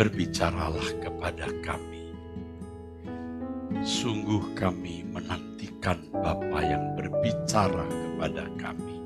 [0.00, 2.08] berbicaralah kepada kami.
[3.84, 8.96] Sungguh kami menantikan Bapa yang berbicara kepada kami.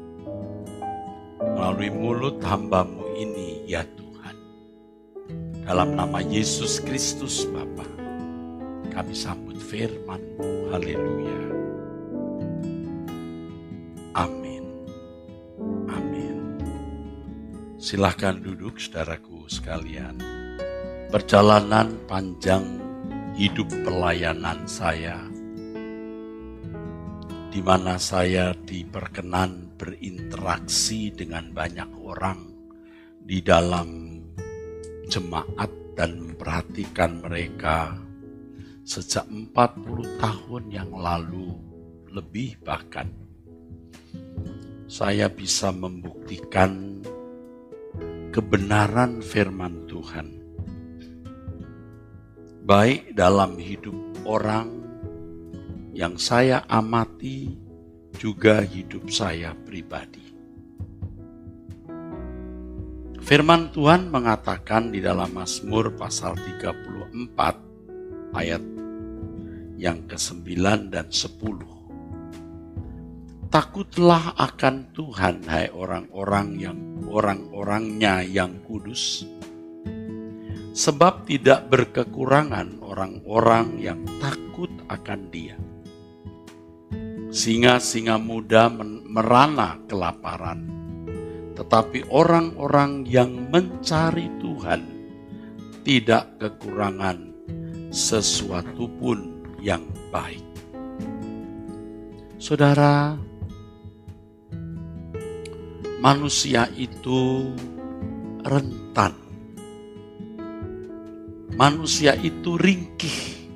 [1.43, 4.37] Melalui mulut hambamu ini ya Tuhan.
[5.67, 7.91] Dalam nama Yesus Kristus Bapa,
[8.95, 10.71] kami sambut firman-Mu.
[10.71, 11.43] Haleluya.
[14.15, 14.63] Amin.
[15.91, 16.39] Amin.
[17.83, 20.34] Silahkan duduk saudaraku sekalian.
[21.15, 22.83] Perjalanan panjang
[23.39, 25.15] hidup pelayanan saya,
[27.55, 32.51] di mana saya diperkenan berinteraksi dengan banyak orang
[33.23, 34.19] di dalam
[35.07, 37.95] jemaat dan memperhatikan mereka.
[38.83, 41.55] Sejak 40 tahun yang lalu
[42.11, 43.07] lebih bahkan
[44.91, 47.07] saya bisa membuktikan
[48.35, 50.44] kebenaran firman Tuhan
[52.65, 53.93] baik dalam hidup
[54.25, 54.73] orang
[55.93, 57.61] yang saya amati,
[58.17, 60.25] juga hidup saya pribadi.
[63.21, 68.65] Firman Tuhan mengatakan di dalam Mazmur pasal 34 ayat
[69.77, 70.49] yang ke-9
[70.89, 73.53] dan 10.
[73.53, 79.23] Takutlah akan Tuhan hai orang-orang yang orang-orangnya yang kudus
[80.75, 85.55] sebab tidak berkekurangan orang-orang yang takut akan Dia.
[87.31, 88.67] Singa-singa muda
[89.07, 90.67] merana kelaparan,
[91.55, 94.83] tetapi orang-orang yang mencari Tuhan
[95.87, 97.31] tidak kekurangan
[97.95, 100.43] sesuatu pun yang baik.
[102.43, 103.15] Saudara,
[106.03, 107.51] manusia itu
[108.43, 109.24] rentan
[111.55, 113.47] Manusia itu ringkih.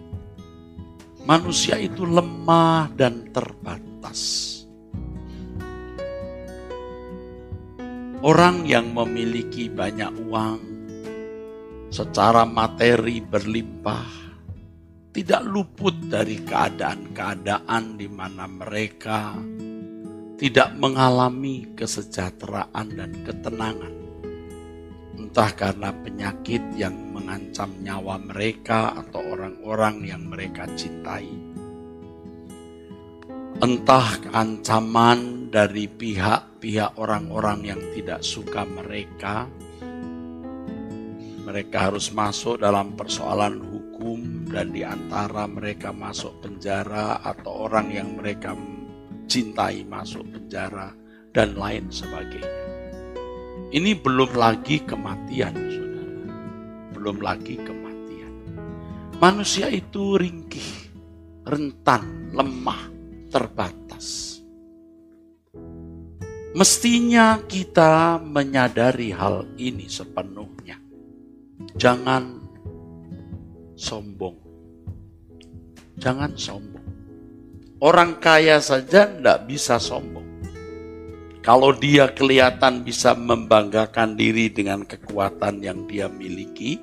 [1.26, 4.54] Manusia itu lemah dan terbatas.
[8.22, 10.62] Orang yang memiliki banyak uang
[11.90, 14.30] secara materi berlimpah
[15.10, 19.34] tidak luput dari keadaan-keadaan di mana mereka
[20.38, 23.97] tidak mengalami kesejahteraan dan ketenangan
[25.28, 31.28] entah karena penyakit yang mengancam nyawa mereka atau orang-orang yang mereka cintai,
[33.60, 39.44] entah ancaman dari pihak-pihak orang-orang yang tidak suka mereka.
[41.44, 48.16] Mereka harus masuk dalam persoalan hukum dan di antara mereka masuk penjara atau orang yang
[48.16, 48.56] mereka
[49.28, 50.96] cintai masuk penjara
[51.36, 52.67] dan lain sebagainya.
[53.68, 56.16] Ini belum lagi kematian, saudara.
[56.96, 58.32] Belum lagi kematian.
[59.20, 60.88] Manusia itu ringkih,
[61.44, 62.88] rentan, lemah,
[63.28, 64.40] terbatas.
[66.56, 70.80] Mestinya kita menyadari hal ini sepenuhnya.
[71.76, 72.40] Jangan
[73.76, 74.36] sombong.
[76.00, 76.88] Jangan sombong.
[77.84, 80.27] Orang kaya saja tidak bisa sombong.
[81.48, 86.76] Kalau dia kelihatan bisa membanggakan diri dengan kekuatan yang dia miliki,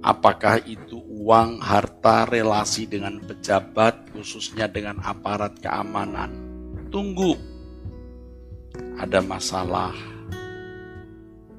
[0.00, 6.32] apakah itu uang, harta, relasi dengan pejabat, khususnya dengan aparat keamanan,
[6.88, 7.36] tunggu.
[8.96, 9.92] Ada masalah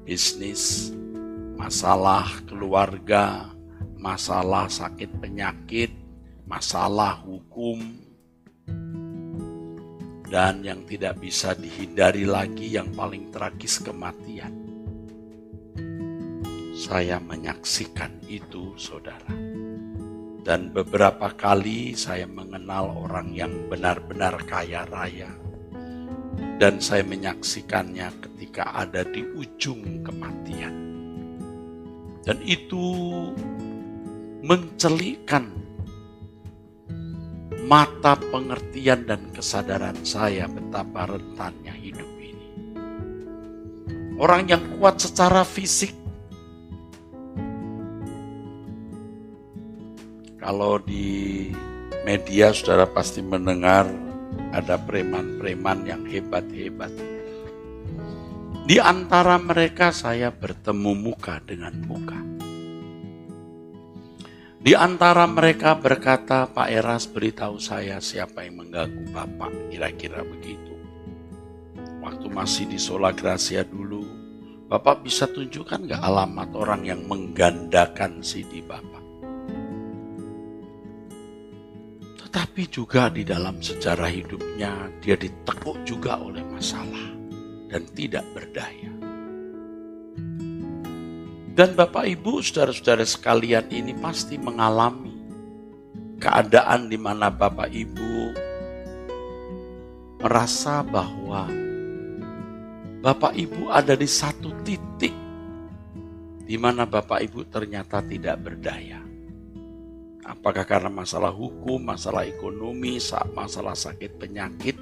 [0.02, 0.90] bisnis,
[1.54, 3.54] masalah keluarga,
[3.94, 5.94] masalah sakit penyakit,
[6.50, 8.01] masalah hukum,
[10.32, 14.48] dan yang tidak bisa dihindari lagi yang paling tragis kematian.
[16.72, 19.28] Saya menyaksikan itu, saudara.
[20.42, 25.28] Dan beberapa kali saya mengenal orang yang benar-benar kaya raya.
[26.56, 30.74] Dan saya menyaksikannya ketika ada di ujung kematian.
[32.24, 32.80] Dan itu
[34.40, 35.61] mencelikkan
[37.72, 42.48] mata pengertian dan kesadaran saya betapa rentannya hidup ini.
[44.20, 45.96] Orang yang kuat secara fisik,
[50.36, 51.48] kalau di
[52.04, 53.88] media saudara pasti mendengar
[54.52, 56.92] ada preman-preman yang hebat-hebat.
[58.68, 62.20] Di antara mereka saya bertemu muka dengan muka.
[64.62, 70.78] Di antara mereka berkata, Pak Eras beritahu saya siapa yang mengganggu Bapak, kira-kira begitu.
[71.98, 74.06] Waktu masih di Sola Gracia dulu,
[74.70, 79.02] Bapak bisa tunjukkan nggak alamat orang yang menggandakan CD Bapak?
[82.22, 87.10] Tetapi juga di dalam sejarah hidupnya dia ditekuk juga oleh masalah
[87.66, 88.91] dan tidak berdaya.
[91.52, 95.12] Dan Bapak Ibu, saudara-saudara sekalian ini pasti mengalami
[96.16, 98.32] keadaan di mana Bapak Ibu
[100.24, 101.52] merasa bahwa
[103.04, 105.12] Bapak Ibu ada di satu titik
[106.48, 109.04] di mana Bapak Ibu ternyata tidak berdaya.
[110.24, 112.96] Apakah karena masalah hukum, masalah ekonomi,
[113.36, 114.80] masalah sakit penyakit,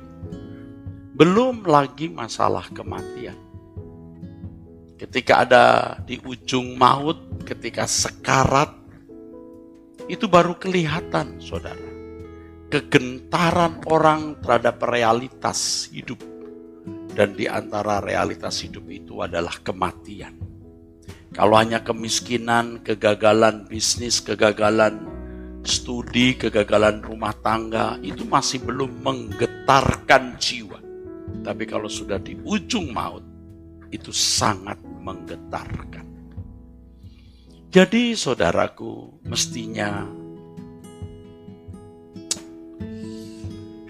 [1.18, 3.49] belum lagi masalah kematian.
[5.00, 5.64] Ketika ada
[6.04, 8.68] di ujung maut, ketika sekarat,
[10.12, 11.88] itu baru kelihatan, saudara.
[12.68, 16.20] Kegentaran orang terhadap realitas hidup
[17.16, 20.36] dan di antara realitas hidup itu adalah kematian.
[21.32, 25.00] Kalau hanya kemiskinan, kegagalan bisnis, kegagalan
[25.64, 30.76] studi, kegagalan rumah tangga, itu masih belum menggetarkan jiwa.
[31.40, 33.24] Tapi kalau sudah di ujung maut,
[33.90, 36.06] itu sangat menggetarkan.
[37.70, 40.02] Jadi saudaraku, mestinya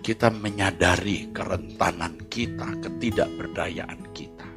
[0.04, 4.48] kita menyadari kerentanan kita, ketidakberdayaan kita.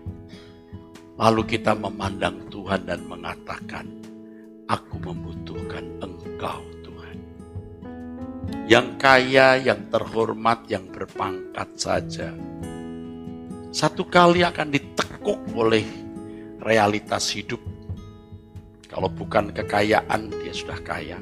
[1.16, 3.86] Lalu kita memandang Tuhan dan mengatakan,
[4.68, 7.18] aku membutuhkan engkau Tuhan.
[8.68, 12.36] Yang kaya, yang terhormat, yang berpangkat saja.
[13.72, 16.03] Satu kali akan ditekuk oleh
[16.64, 17.60] realitas hidup.
[18.88, 21.18] Kalau bukan kekayaan, dia sudah kaya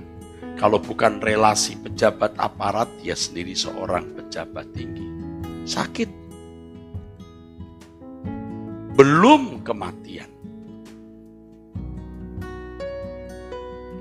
[0.62, 5.10] kalau bukan relasi pejabat aparat, dia sendiri seorang pejabat tinggi.
[5.66, 6.10] Sakit.
[8.94, 10.30] Belum kematian.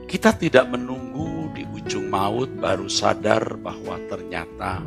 [0.05, 4.85] Kita tidak menunggu di ujung maut baru sadar bahwa ternyata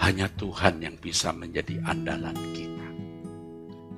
[0.00, 2.77] hanya Tuhan yang bisa menjadi andalan kita.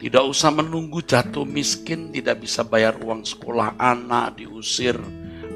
[0.00, 4.96] Tidak usah menunggu jatuh miskin, tidak bisa bayar uang sekolah anak, diusir,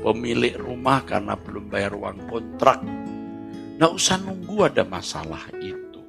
[0.05, 2.85] pemilik rumah karena belum bayar uang kontrak.
[3.81, 6.05] Nggak usah nunggu ada masalah itu.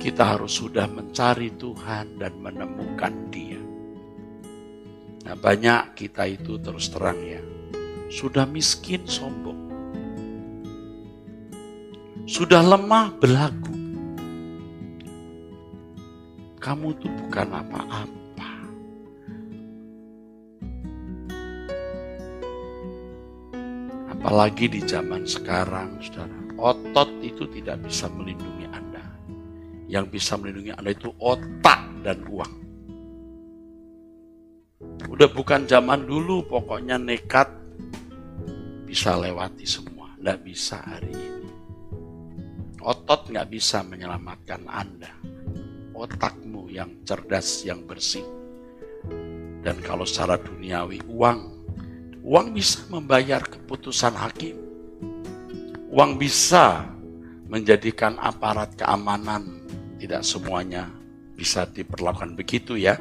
[0.00, 3.60] Kita harus sudah mencari Tuhan dan menemukan dia.
[5.28, 7.44] Nah banyak kita itu terus terang ya.
[8.08, 9.60] Sudah miskin sombong.
[12.24, 13.75] Sudah lemah belagu.
[16.56, 18.16] Kamu tuh bukan apa-apa
[24.26, 26.34] Apalagi di zaman sekarang, saudara.
[26.58, 29.06] Otot itu tidak bisa melindungi Anda.
[29.86, 32.54] Yang bisa melindungi Anda itu otak dan uang.
[35.14, 37.54] Udah bukan zaman dulu, pokoknya nekat
[38.82, 40.10] bisa lewati semua.
[40.18, 41.50] Nggak bisa hari ini.
[42.82, 45.12] Otot nggak bisa menyelamatkan Anda.
[45.94, 46.45] Otakmu
[46.76, 48.24] yang cerdas, yang bersih.
[49.64, 51.56] Dan kalau secara duniawi, uang
[52.26, 54.58] Uang bisa membayar keputusan hakim.
[55.94, 56.90] Uang bisa
[57.46, 59.62] menjadikan aparat keamanan
[60.02, 60.90] tidak semuanya
[61.38, 62.98] bisa diperlakukan begitu ya.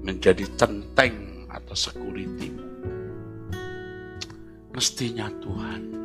[0.00, 2.56] Menjadi centeng atau security.
[4.72, 6.01] Mestinya Tuhan.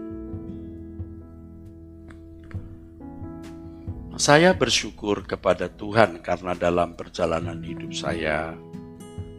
[4.17, 8.57] Saya bersyukur kepada Tuhan karena dalam perjalanan hidup saya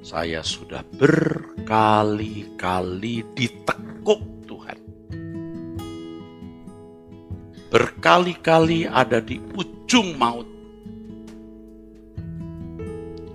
[0.06, 4.78] saya sudah berkali-kali ditekuk Tuhan.
[7.74, 10.46] Berkali-kali ada di ujung maut.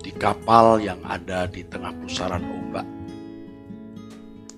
[0.00, 2.88] Di kapal yang ada di tengah pusaran ombak.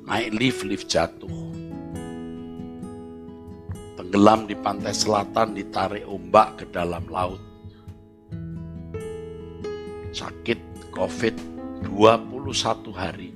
[0.07, 1.46] Naik lift, lift jatuh.
[4.07, 7.43] Tenggelam di pantai selatan, ditarik ombak ke dalam laut.
[10.15, 10.63] Sakit,
[10.95, 11.35] covid,
[11.91, 13.35] 21 hari.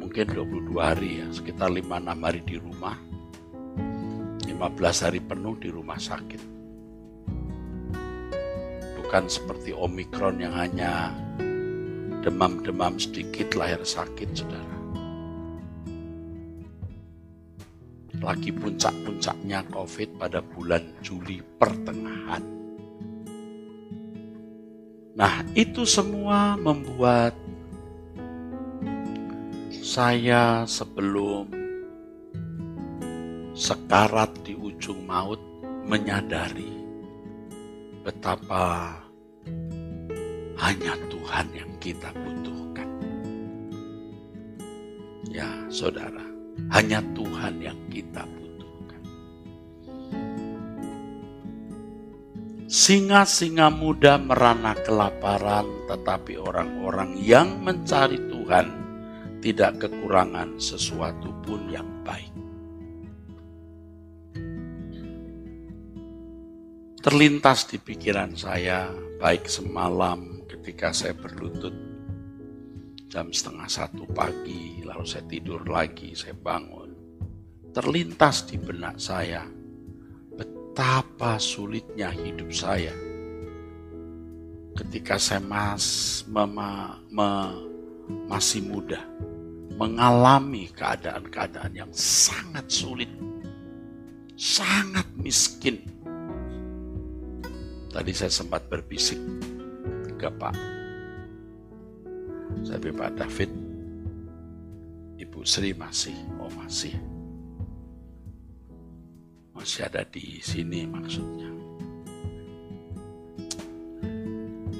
[0.00, 2.96] Mungkin 22 hari ya, sekitar 5-6 hari di rumah.
[4.48, 6.40] 15 hari penuh di rumah sakit.
[9.04, 11.12] Bukan seperti Omikron yang hanya
[12.24, 14.73] demam-demam sedikit lahir sakit, saudara.
[18.18, 22.42] Lagi puncak-puncaknya COVID pada bulan Juli pertengahan.
[25.14, 27.38] Nah, itu semua membuat
[29.78, 31.46] saya sebelum
[33.54, 35.38] sekarat di ujung maut
[35.86, 36.82] menyadari
[38.02, 38.98] betapa
[40.58, 42.90] hanya Tuhan yang kita butuhkan.
[45.30, 46.26] Ya, saudara,
[46.70, 49.02] hanya Tuhan yang kita butuhkan.
[52.66, 58.66] Singa-singa muda merana kelaparan, tetapi orang-orang yang mencari Tuhan
[59.44, 62.32] tidak kekurangan sesuatu pun yang baik.
[67.04, 68.88] Terlintas di pikiran saya,
[69.20, 71.76] baik semalam ketika saya berlutut
[73.12, 76.94] jam setengah satu pagi, lalu saya tidur lagi, saya bangun.
[77.74, 79.42] Terlintas di benak saya,
[80.38, 82.94] betapa sulitnya hidup saya
[84.74, 87.30] ketika saya mas, mema, me,
[88.30, 89.02] masih muda,
[89.74, 93.10] mengalami keadaan-keadaan yang sangat sulit,
[94.38, 95.82] sangat miskin,
[97.94, 99.22] Tadi saya sempat berbisik
[100.18, 100.58] ke Pak.
[102.66, 103.54] Saya Pak David,
[105.44, 106.96] Sri masih, oh masih.
[109.52, 111.52] Masih ada di sini maksudnya.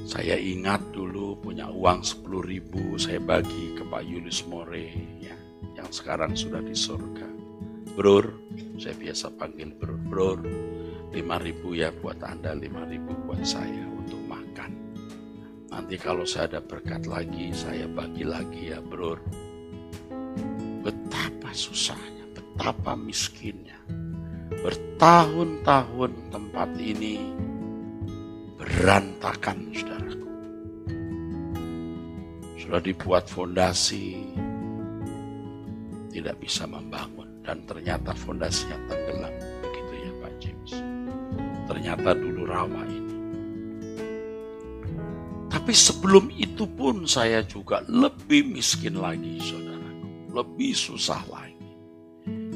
[0.09, 4.88] Saya ingat dulu punya uang 10 ribu saya bagi ke Pak Yunus More
[5.21, 5.37] ya,
[5.76, 7.28] yang sekarang sudah di surga.
[7.92, 8.33] Bror,
[8.80, 10.40] saya biasa panggil bror, bror,
[11.12, 14.73] 5000 ya buat Anda, 5000 buat saya untuk makan.
[15.68, 19.44] Nanti kalau saya ada berkat lagi, saya bagi lagi ya bro.
[21.54, 23.78] Susahnya, betapa miskinnya.
[24.50, 27.23] Bertahun-tahun tempat ini
[28.58, 30.30] berantakan saudaraku.
[32.58, 34.34] Sudah dibuat fondasi,
[36.11, 37.30] tidak bisa membangun.
[37.44, 39.54] Dan ternyata fondasinya tenggelam
[41.64, 43.14] ternyata dulu rawa ini.
[45.52, 50.32] Tapi sebelum itu pun saya juga lebih miskin lagi, saudaraku.
[50.32, 51.44] Lebih susah lagi.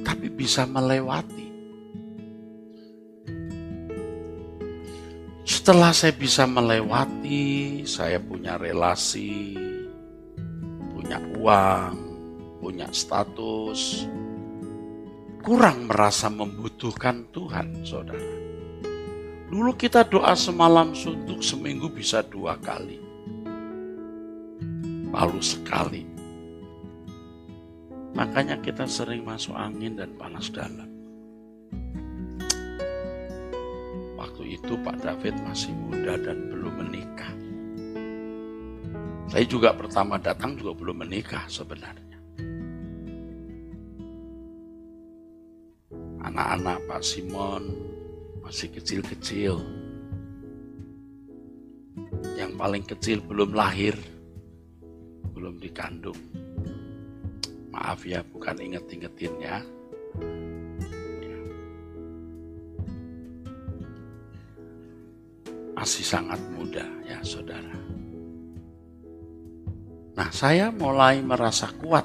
[0.08, 1.52] Tapi bisa melewati.
[5.44, 9.52] Setelah saya bisa melewati, saya punya relasi,
[10.96, 11.96] punya uang,
[12.64, 14.08] punya status,
[15.44, 18.32] kurang merasa membutuhkan Tuhan, saudara.
[19.48, 23.00] Dulu kita doa semalam suntuk seminggu bisa dua kali.
[25.08, 26.17] Lalu sekali.
[28.16, 30.88] Makanya kita sering masuk angin dan panas dalam.
[34.18, 37.32] Waktu itu Pak David masih muda dan belum menikah.
[39.28, 42.16] Saya juga pertama datang juga belum menikah sebenarnya.
[46.24, 47.62] Anak-anak Pak Simon,
[48.42, 49.60] masih kecil-kecil.
[52.40, 53.94] Yang paling kecil belum lahir,
[55.36, 56.47] belum dikandung.
[57.78, 59.62] Maaf ya, bukan inget-ingetin ya.
[65.78, 67.70] Masih sangat muda ya saudara.
[70.18, 72.02] Nah saya mulai merasa kuat.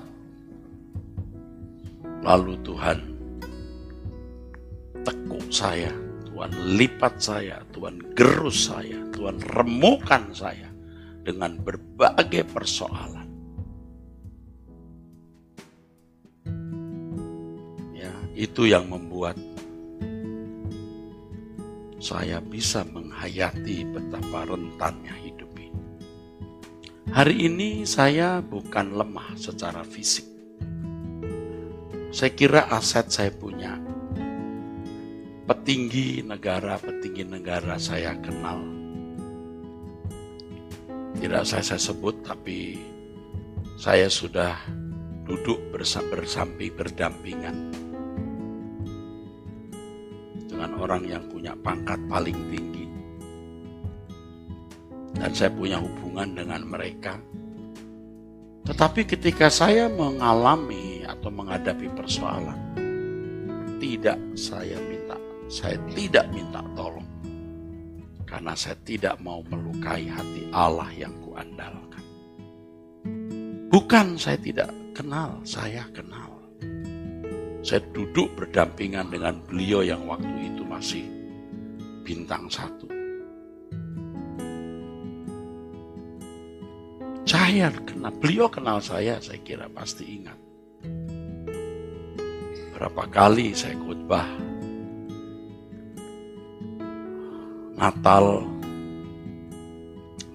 [2.22, 3.00] Lalu Tuhan
[5.02, 5.90] tekuk saya
[6.30, 10.70] Tuhan lipat saya, Tuhan gerus saya, Tuhan remukan saya
[11.26, 13.23] dengan berbagai persoalan.
[18.34, 19.38] Itu yang membuat
[22.02, 25.82] saya bisa menghayati betapa rentannya hidup ini.
[27.14, 30.28] Hari ini saya bukan lemah secara fisik.
[32.12, 33.80] Saya kira aset saya punya
[35.48, 38.60] petinggi negara, petinggi negara saya kenal.
[41.24, 42.82] Tidak saya, saya sebut, tapi
[43.80, 44.60] saya sudah
[45.24, 47.83] duduk bersampi berdampingan
[50.64, 52.88] dengan orang yang punya pangkat paling tinggi.
[55.12, 57.20] Dan saya punya hubungan dengan mereka.
[58.64, 62.56] Tetapi ketika saya mengalami atau menghadapi persoalan,
[63.84, 65.20] tidak saya minta
[65.52, 67.04] saya tidak minta tolong
[68.24, 72.04] karena saya tidak mau melukai hati Allah yang kuandalkan.
[73.68, 76.32] Bukan saya tidak kenal, saya kenal.
[77.64, 81.08] Saya duduk berdampingan dengan beliau yang waktu itu masih
[82.04, 82.92] bintang satu.
[87.24, 90.36] Saya kenal, beliau kenal saya, saya kira pasti ingat.
[92.76, 94.28] Berapa kali saya khotbah
[97.80, 98.44] Natal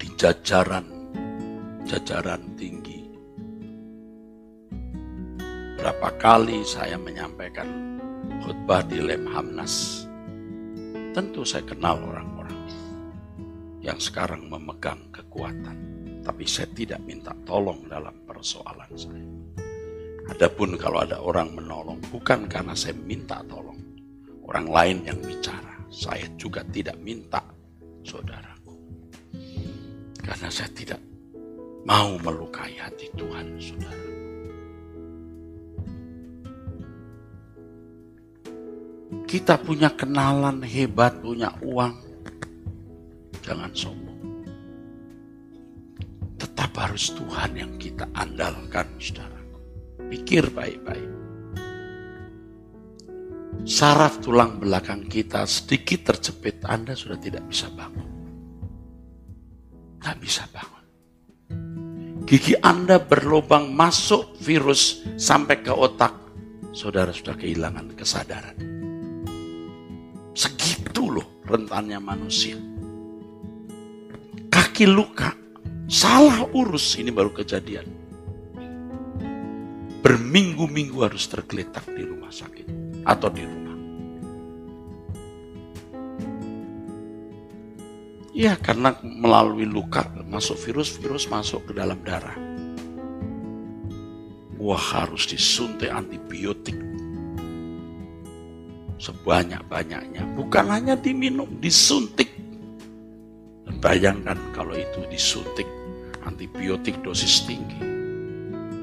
[0.00, 0.88] di jajaran
[1.84, 2.40] jajaran
[5.88, 6.00] tinggi.
[6.00, 7.68] Berapa kali saya menyampaikan
[8.44, 10.04] khutbah di Lemhamnas.
[11.16, 12.60] Tentu saya kenal orang-orang
[13.80, 15.76] yang sekarang memegang kekuatan,
[16.20, 19.28] tapi saya tidak minta tolong dalam persoalan saya.
[20.28, 23.80] Adapun kalau ada orang menolong, bukan karena saya minta tolong,
[24.44, 27.40] orang lain yang bicara, saya juga tidak minta,
[28.04, 28.76] saudaraku.
[30.20, 31.00] Karena saya tidak
[31.88, 34.17] mau melukai hati Tuhan, saudara.
[39.08, 41.96] Kita punya kenalan hebat, punya uang.
[43.40, 44.20] Jangan sombong.
[46.36, 49.40] Tetap harus Tuhan yang kita andalkan, saudara.
[50.12, 51.08] Pikir baik-baik.
[53.64, 58.08] Saraf tulang belakang kita sedikit terjepit, Anda sudah tidak bisa bangun.
[59.98, 60.84] Tidak bisa bangun.
[62.28, 66.12] Gigi Anda berlubang masuk virus sampai ke otak,
[66.76, 68.77] saudara sudah kehilangan kesadaran.
[70.38, 72.54] Segitu loh rentannya manusia.
[74.46, 75.34] Kaki luka,
[75.90, 77.98] salah urus, ini baru kejadian
[79.98, 82.66] berminggu-minggu harus tergeletak di rumah sakit
[83.02, 83.76] atau di rumah.
[88.32, 92.38] Ya, karena melalui luka masuk virus, virus masuk ke dalam darah.
[94.56, 96.87] Wah harus disuntik antibiotik
[98.98, 100.22] sebanyak-banyaknya.
[100.34, 102.30] Bukan hanya diminum, disuntik.
[103.64, 105.66] Dan bayangkan kalau itu disuntik
[106.26, 107.80] antibiotik dosis tinggi.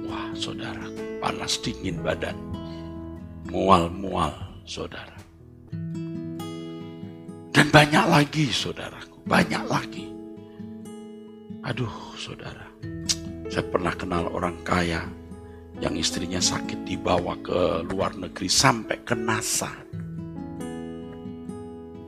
[0.08, 0.88] Wah saudara,
[1.20, 2.36] panas dingin badan.
[3.52, 4.34] Mual-mual,
[4.66, 5.14] saudara.
[7.56, 9.24] Dan banyak lagi, saudaraku.
[9.24, 10.06] Banyak lagi.
[11.64, 12.68] Aduh, saudara.
[13.48, 15.08] Saya pernah kenal orang kaya
[15.80, 19.72] yang istrinya sakit dibawa ke luar negeri sampai ke NASA.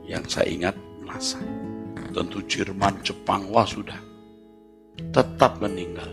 [0.08, 1.38] Yang saya ingat NASA.
[2.10, 4.00] Tentu Jerman, Jepang, wah sudah.
[5.12, 6.08] Tetap meninggal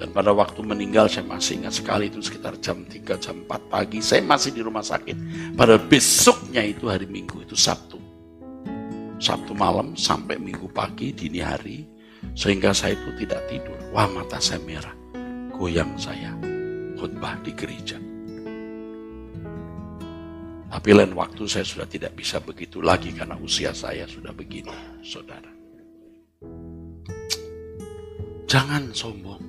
[0.00, 4.00] dan pada waktu meninggal saya masih ingat sekali itu sekitar jam 3, jam 4 pagi.
[4.00, 5.12] Saya masih di rumah sakit.
[5.52, 8.00] Pada besoknya itu hari Minggu, itu Sabtu.
[9.20, 11.84] Sabtu malam sampai Minggu pagi, dini hari.
[12.32, 13.76] Sehingga saya itu tidak tidur.
[13.92, 14.96] Wah mata saya merah.
[15.52, 16.32] Goyang saya.
[16.96, 18.09] Khutbah di gereja.
[20.70, 24.70] Tapi lain waktu saya sudah tidak bisa begitu lagi karena usia saya sudah begini,
[25.02, 25.50] saudara.
[28.46, 29.42] Jangan sombong.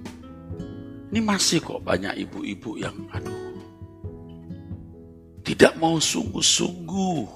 [1.13, 3.51] Ini masih kok banyak ibu-ibu yang aduh
[5.51, 7.27] tidak mau sungguh-sungguh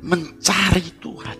[0.00, 1.38] mencari Tuhan.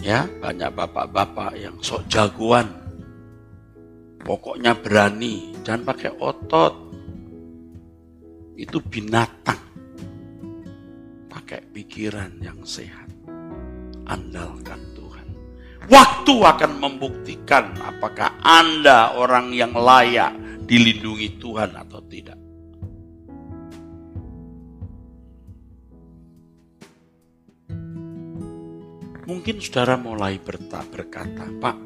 [0.00, 2.70] Ya, banyak bapak-bapak yang sok jagoan.
[4.24, 6.87] Pokoknya berani, jangan pakai otot.
[8.58, 9.62] Itu binatang.
[11.30, 13.06] Pakai pikiran yang sehat.
[14.10, 14.88] Andalkan
[15.88, 20.36] Waktu akan membuktikan apakah Anda orang yang layak
[20.68, 22.36] dilindungi Tuhan atau tidak.
[29.24, 30.36] Mungkin saudara mulai
[30.92, 31.76] berkata, Pak,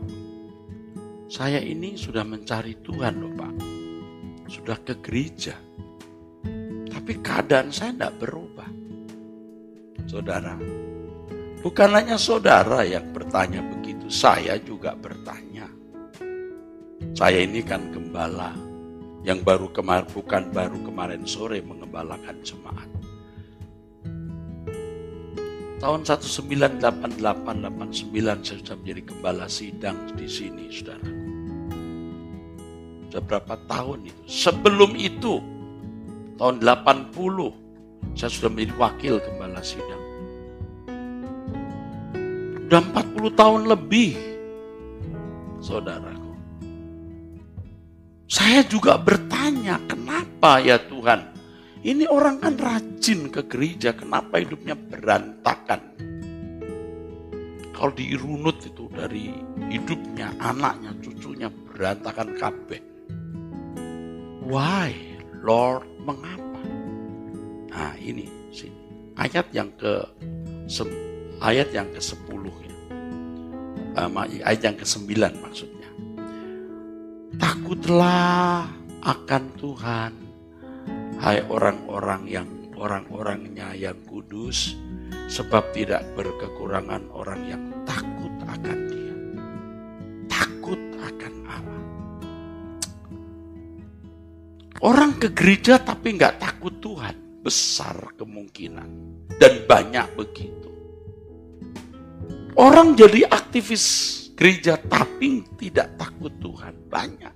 [1.31, 3.55] saya ini sudah mencari Tuhan loh Pak.
[4.51, 5.55] Sudah ke gereja.
[7.03, 8.71] Tapi keadaan saya tidak berubah.
[10.07, 10.55] Saudara,
[11.59, 15.67] bukan hanya saudara yang bertanya begitu saya juga bertanya.
[17.11, 18.55] Saya ini kan gembala
[19.27, 22.87] yang baru kemarin bukan baru kemarin sore mengembalakan jemaat.
[25.83, 31.11] Tahun 1988-89 saya sudah menjadi gembala sidang di sini, saudara.
[33.11, 34.23] Sudah berapa tahun itu?
[34.31, 35.43] Sebelum itu,
[36.43, 40.03] tahun 80, saya sudah menjadi wakil gembala sidang.
[42.67, 44.19] Sudah 40 tahun lebih,
[45.63, 46.35] saudaraku.
[48.27, 51.31] Saya juga bertanya, kenapa ya Tuhan?
[51.87, 55.95] Ini orang kan rajin ke gereja, kenapa hidupnya berantakan?
[57.71, 59.31] Kalau diirunut itu dari
[59.71, 62.83] hidupnya, anaknya, cucunya berantakan kabeh.
[64.43, 64.91] Why,
[65.43, 66.61] Lord, mengapa?
[67.73, 68.77] Nah ini sini
[69.17, 70.03] ayat yang ke
[71.43, 72.75] ayat yang ke-10 ya.
[74.47, 75.11] ayat yang ke-9
[75.43, 75.91] maksudnya.
[77.41, 78.69] Takutlah
[79.03, 80.13] akan Tuhan,
[81.19, 84.79] hai orang-orang yang orang-orangnya yang kudus,
[85.27, 88.12] sebab tidak berkekurangan orang yang takut
[95.23, 97.15] ke gereja tapi nggak takut Tuhan.
[97.47, 98.91] Besar kemungkinan.
[99.39, 100.67] Dan banyak begitu.
[102.59, 103.87] Orang jadi aktivis
[104.35, 106.75] gereja tapi tidak takut Tuhan.
[106.91, 107.35] Banyak.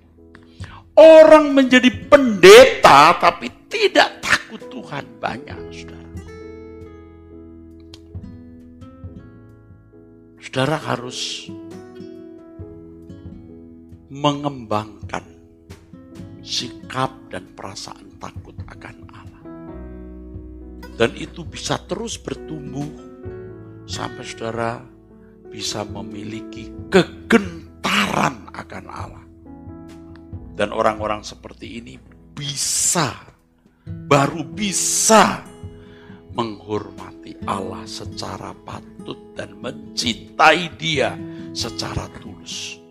[0.99, 5.07] Orang menjadi pendeta tapi tidak takut Tuhan.
[5.23, 6.11] Banyak, saudara.
[10.43, 11.51] Saudara harus
[14.11, 15.36] mengembangkan
[16.47, 19.43] sikap dan perasaan takut akan Allah.
[20.95, 22.87] Dan itu bisa terus bertumbuh
[23.85, 24.79] sampai saudara
[25.51, 29.27] bisa memiliki kegentaran akan Allah.
[30.57, 32.01] Dan orang-orang seperti ini
[32.33, 33.13] bisa,
[33.85, 35.45] baru bisa
[36.33, 41.13] menghormati Allah secara patut dan mencintai dia
[41.53, 42.86] secara tulus.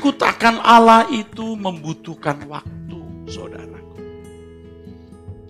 [0.00, 4.00] Takut akan Allah itu membutuhkan waktu, saudaraku.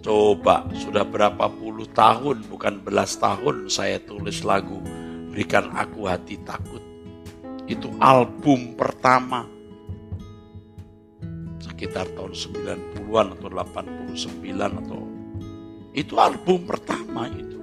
[0.03, 4.83] Coba, sudah berapa puluh tahun, bukan belas tahun saya tulis lagu
[5.31, 6.83] Berikan Aku Hati Takut.
[7.71, 9.47] Itu album pertama.
[11.63, 14.19] Sekitar tahun 90-an atau 89
[14.83, 15.01] atau
[15.95, 17.63] itu album pertama itu.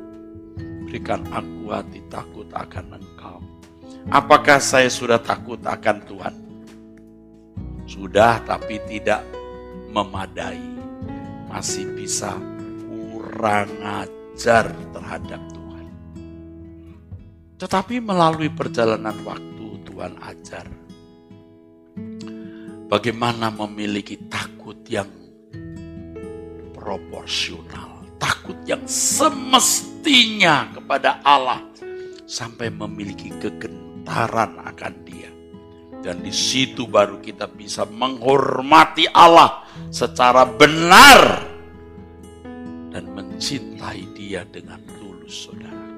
[0.87, 3.43] Berikan aku hati takut akan engkau.
[4.07, 6.46] Apakah saya sudah takut akan Tuhan?
[7.87, 9.23] Sudah tapi tidak
[9.95, 10.59] memadai.
[11.47, 12.35] Masih bisa
[12.83, 15.85] kurang ajar terhadap Tuhan.
[17.55, 20.67] Tetapi melalui perjalanan waktu Tuhan ajar.
[22.91, 25.07] Bagaimana memiliki takut yang
[26.75, 28.03] proporsional.
[28.19, 31.63] Takut yang semestinya kepada Allah.
[32.27, 35.36] Sampai memiliki kegentaran akan dia
[36.05, 41.43] dan di situ baru kita bisa menghormati Allah secara benar
[42.93, 45.89] dan mencintai Dia dengan tulus, saudara.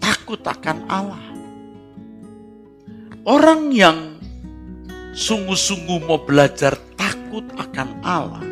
[0.00, 1.24] Takut akan Allah.
[3.28, 4.16] Orang yang
[5.12, 8.44] sungguh-sungguh mau belajar takut akan Allah,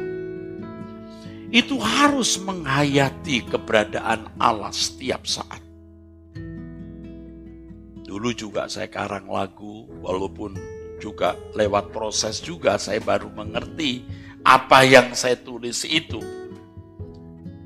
[1.48, 5.67] itu harus menghayati keberadaan Allah setiap saat.
[8.08, 10.56] Dulu juga saya karang lagu, walaupun
[10.96, 14.00] juga lewat proses juga saya baru mengerti
[14.40, 16.16] apa yang saya tulis itu.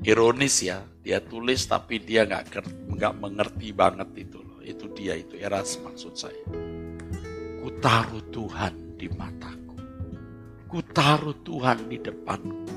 [0.03, 2.59] Ironis ya, dia tulis tapi dia nggak
[2.91, 4.59] nggak mengerti banget itu loh.
[4.59, 6.43] Itu dia itu eras maksud saya.
[7.63, 9.79] Ku taruh Tuhan di mataku.
[10.67, 12.75] Ku taruh Tuhan di depanku.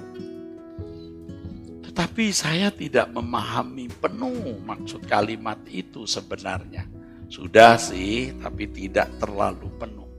[1.82, 6.95] Tetapi saya tidak memahami penuh maksud kalimat itu sebenarnya.
[7.26, 10.10] Sudah sih, tapi tidak terlalu penuh.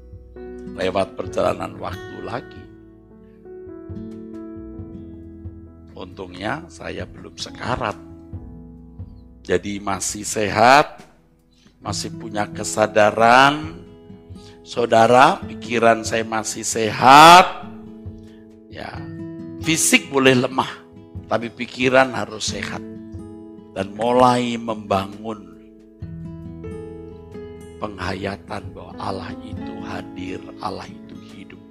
[0.76, 2.64] Lewat perjalanan waktu lagi.
[5.98, 7.98] Untungnya saya belum sekarat.
[9.42, 11.02] Jadi masih sehat,
[11.82, 13.82] masih punya kesadaran.
[14.62, 17.66] Saudara, pikiran saya masih sehat.
[18.68, 18.94] Ya,
[19.64, 20.70] fisik boleh lemah,
[21.26, 22.84] tapi pikiran harus sehat.
[23.74, 25.57] Dan mulai membangun
[27.78, 31.62] penghayatan bahwa Allah itu hadir, Allah itu hidup.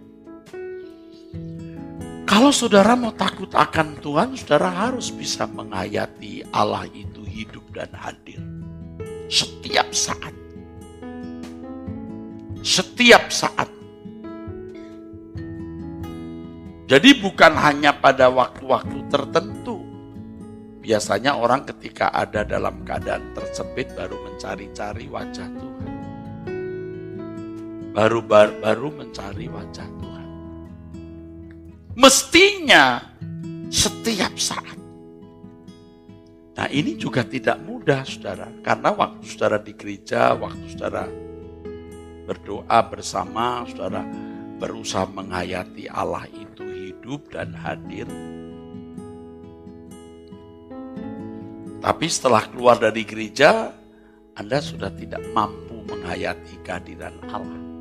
[2.26, 8.38] Kalau saudara mau takut akan Tuhan, saudara harus bisa menghayati Allah itu hidup dan hadir.
[9.26, 10.34] Setiap saat.
[12.62, 13.70] Setiap saat.
[16.86, 19.82] Jadi bukan hanya pada waktu-waktu tertentu.
[20.86, 25.75] Biasanya orang ketika ada dalam keadaan tersebut baru mencari-cari wajah Tuhan
[27.96, 28.20] baru
[28.60, 30.28] baru mencari wajah Tuhan.
[31.96, 33.00] Mestinya
[33.72, 34.76] setiap saat.
[36.60, 38.52] Nah ini juga tidak mudah saudara.
[38.60, 41.08] Karena waktu saudara di gereja, waktu saudara
[42.28, 44.04] berdoa bersama, saudara
[44.60, 48.04] berusaha menghayati Allah itu hidup dan hadir.
[51.80, 53.72] Tapi setelah keluar dari gereja,
[54.36, 57.75] Anda sudah tidak mampu menghayati kehadiran Allah.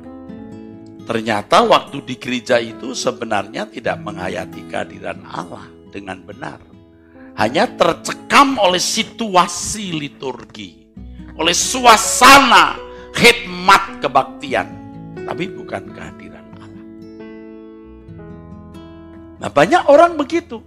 [1.06, 5.62] Ternyata waktu di gereja itu sebenarnya tidak menghayati kehadiran Allah
[5.94, 6.58] dengan benar.
[7.38, 10.90] Hanya tercekam oleh situasi liturgi,
[11.38, 12.74] oleh suasana
[13.14, 14.66] khidmat kebaktian,
[15.22, 16.84] tapi bukan kehadiran Allah.
[19.46, 20.58] Nah banyak orang begitu.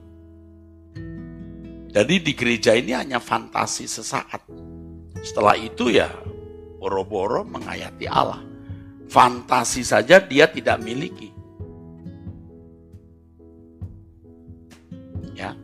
[1.89, 4.47] Jadi di gereja ini hanya fantasi sesaat.
[5.19, 6.07] Setelah itu ya
[6.79, 8.48] boro-boro menghayati Allah
[9.09, 11.33] Fantasi saja dia tidak miliki.
[15.33, 15.57] Ya,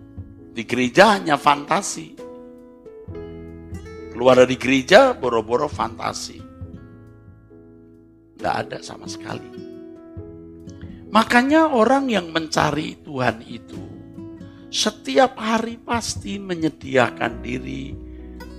[0.52, 2.18] di gereja hanya fantasi.
[4.12, 6.42] Keluar dari gereja boro-boro fantasi.
[8.36, 9.52] Tidak ada sama sekali.
[11.14, 13.80] Makanya orang yang mencari Tuhan itu
[14.76, 17.96] setiap hari pasti menyediakan diri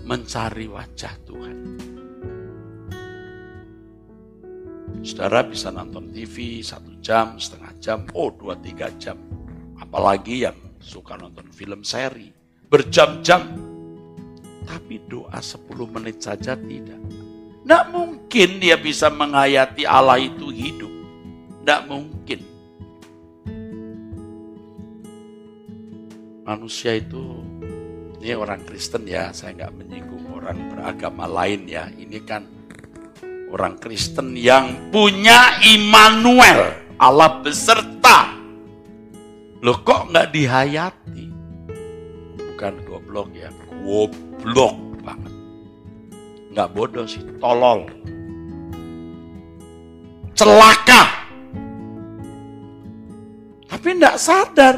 [0.09, 1.56] mencari wajah Tuhan.
[5.07, 9.15] Saudara bisa nonton TV satu jam, setengah jam, oh dua tiga jam.
[9.79, 12.35] Apalagi yang suka nonton film seri,
[12.67, 13.55] berjam-jam.
[14.67, 15.63] Tapi doa 10
[15.95, 16.99] menit saja tidak.
[16.99, 20.91] Tidak mungkin dia bisa menghayati Allah itu hidup.
[21.63, 22.41] Tidak mungkin.
[26.43, 27.47] Manusia itu,
[28.19, 31.87] ini orang Kristen ya, saya nggak menyinggung orang beragama lain ya.
[31.95, 32.43] Ini kan
[33.51, 38.35] orang Kristen yang punya Immanuel, Allah beserta.
[39.63, 41.27] Loh kok nggak dihayati?
[42.37, 43.51] Bukan goblok ya,
[43.83, 45.35] goblok banget.
[46.55, 47.87] Nggak bodoh sih, tolol.
[50.37, 51.03] Celaka.
[53.67, 54.77] Tapi nggak sadar.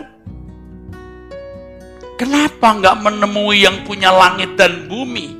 [2.18, 5.37] Kenapa nggak menemui yang punya langit dan bumi?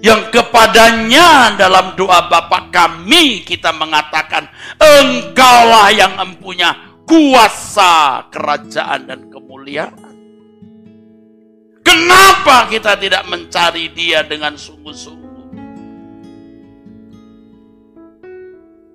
[0.00, 4.48] Yang kepadanya dalam doa Bapa kami kita mengatakan,
[4.80, 10.14] Engkaulah yang mempunyai kuasa kerajaan dan kemuliaan.
[11.84, 15.28] Kenapa kita tidak mencari dia dengan sungguh-sungguh?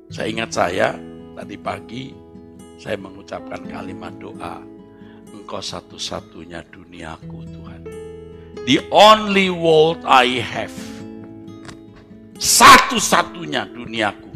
[0.09, 0.95] Saya ingat saya
[1.35, 2.15] tadi pagi
[2.79, 4.63] saya mengucapkan kalimat doa
[5.35, 7.81] Engkau satu-satunya duniaku Tuhan.
[8.63, 10.94] The only world I have.
[12.35, 14.31] Satu-satunya duniaku.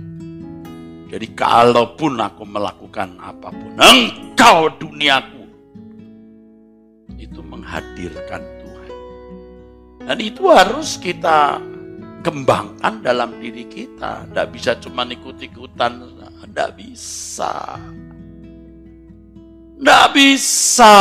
[1.09, 5.43] Jadi kalaupun aku melakukan apa pun, engkau duniaku.
[7.17, 8.91] Itu menghadirkan Tuhan.
[10.05, 11.57] Dan itu harus kita
[12.21, 14.29] kembangkan dalam diri kita.
[14.29, 15.91] Tidak bisa cuma ikut-ikutan,
[16.45, 17.75] tidak bisa.
[19.79, 20.95] Tidak bisa.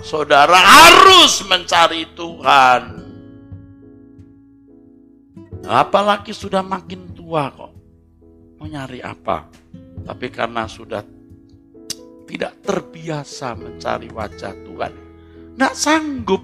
[0.00, 3.01] Saudara harus mencari Tuhan.
[5.66, 7.72] Apalagi sudah makin tua kok.
[8.58, 9.46] Mau nyari apa?
[10.02, 11.02] Tapi karena sudah
[12.26, 14.92] tidak terbiasa mencari wajah Tuhan.
[15.54, 16.42] Tidak sanggup.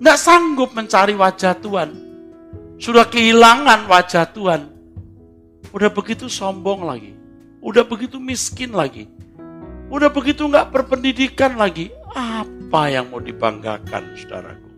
[0.00, 1.90] Tidak sanggup mencari wajah Tuhan.
[2.80, 4.62] Sudah kehilangan wajah Tuhan.
[5.72, 7.12] Udah begitu sombong lagi.
[7.62, 9.06] Udah begitu miskin lagi
[9.92, 11.92] Udah begitu nggak berpendidikan lagi.
[12.16, 14.71] Apa yang mau dibanggakan saudaraku?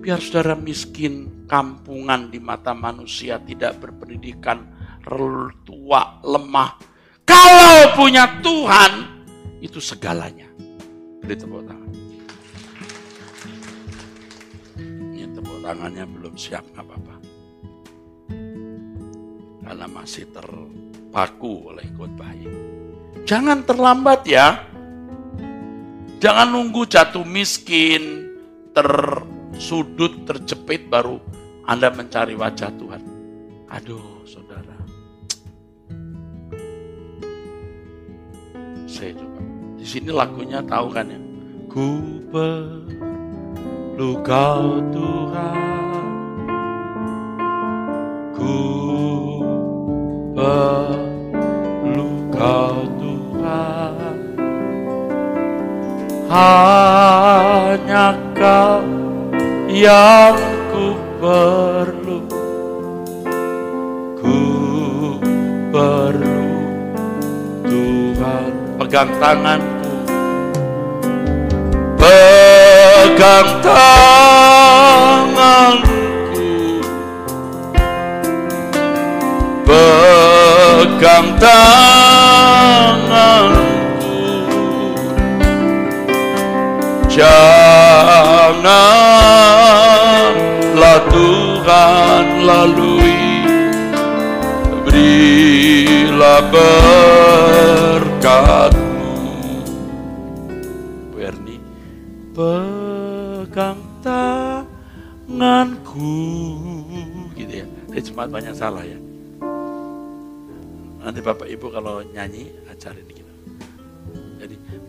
[0.00, 4.64] Biar saudara miskin, kampungan di mata manusia, tidak berpendidikan,
[5.68, 6.80] tua, lemah.
[7.28, 8.92] Kalau punya Tuhan,
[9.60, 10.48] itu segalanya.
[11.20, 11.92] Beri tepuk tangan.
[15.12, 17.14] Ini tepuk tangannya belum siap, nggak apa-apa.
[19.68, 22.60] Karena masih terpaku oleh khotbah ini.
[23.28, 24.64] Jangan terlambat ya.
[26.24, 28.32] Jangan nunggu jatuh miskin,
[29.60, 31.20] tersudut, terjepit baru
[31.68, 33.04] Anda mencari wajah Tuhan.
[33.68, 34.72] Aduh, saudara.
[38.88, 39.44] Saya coba.
[39.76, 41.20] Di sini lagunya tahu kan ya?
[41.68, 46.08] Ku perlu kau Tuhan.
[48.32, 48.56] Ku
[50.32, 52.80] perlu kau
[56.30, 58.99] hanya kau
[59.70, 60.34] yang
[60.74, 62.18] ku perlu.
[64.18, 64.42] Ku
[65.70, 66.42] perlu
[67.62, 68.50] Tuhan.
[68.82, 69.94] Pegang tanganku.
[71.94, 74.02] Pegang tanganku.
[79.62, 82.10] Pegang tanganku.
[87.10, 88.00] Janganlah
[91.70, 93.46] Tuhan lalui
[94.90, 96.42] Berilah
[97.70, 99.14] berkatmu.
[101.14, 101.62] Berni
[102.34, 104.58] Pegang tanganku.
[107.38, 107.70] Gitu ya.
[107.70, 108.98] Ini cuma banyak salah ya.
[111.06, 113.30] Nanti Bapak Ibu kalau nyanyi ajarin gitu.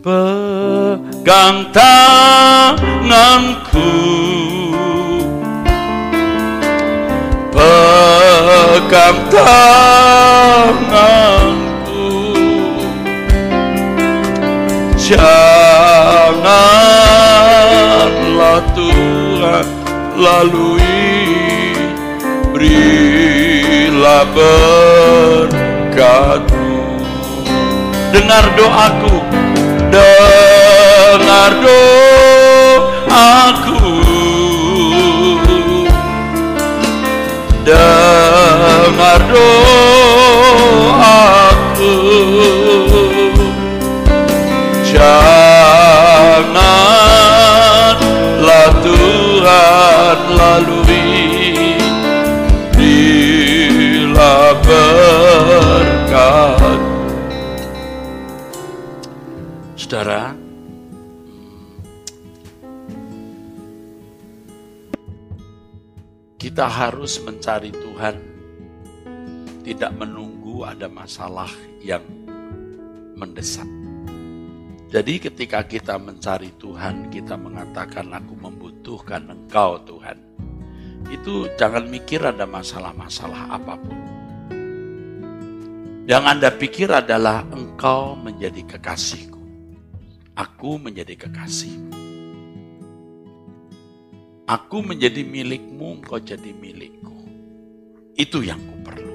[0.02, 3.22] Pegang tanganku
[8.92, 10.36] genggam tanganku?
[15.00, 16.52] Janganlah
[18.76, 19.64] Tuhan
[20.20, 21.72] lalui
[22.52, 24.28] Berilah
[25.48, 27.00] berkatmu
[28.12, 29.24] Dengar doaku
[29.88, 33.71] Dengar doaku
[38.92, 40.76] dengar doaku
[44.84, 46.52] janganlah
[48.84, 51.80] Tuhan lalui
[52.76, 55.00] bila berkat.
[59.72, 60.36] Saudara,
[66.36, 68.31] kita harus mencari Tuhan,
[69.62, 71.50] tidak menunggu ada masalah
[71.82, 72.02] yang
[73.14, 73.66] mendesak.
[74.92, 80.20] Jadi ketika kita mencari Tuhan, kita mengatakan aku membutuhkan Engkau Tuhan.
[81.08, 83.98] Itu jangan mikir ada masalah-masalah apa pun.
[86.04, 89.40] Yang Anda pikir adalah Engkau menjadi kekasihku.
[90.36, 92.02] Aku menjadi kekasihmu.
[94.42, 97.14] Aku menjadi milikmu, engkau jadi milikku.
[98.18, 99.11] Itu yang ku perlu.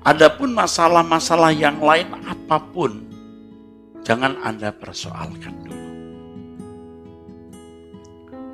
[0.00, 3.04] Adapun masalah-masalah yang lain apa pun,
[4.00, 5.88] jangan Anda persoalkan dulu.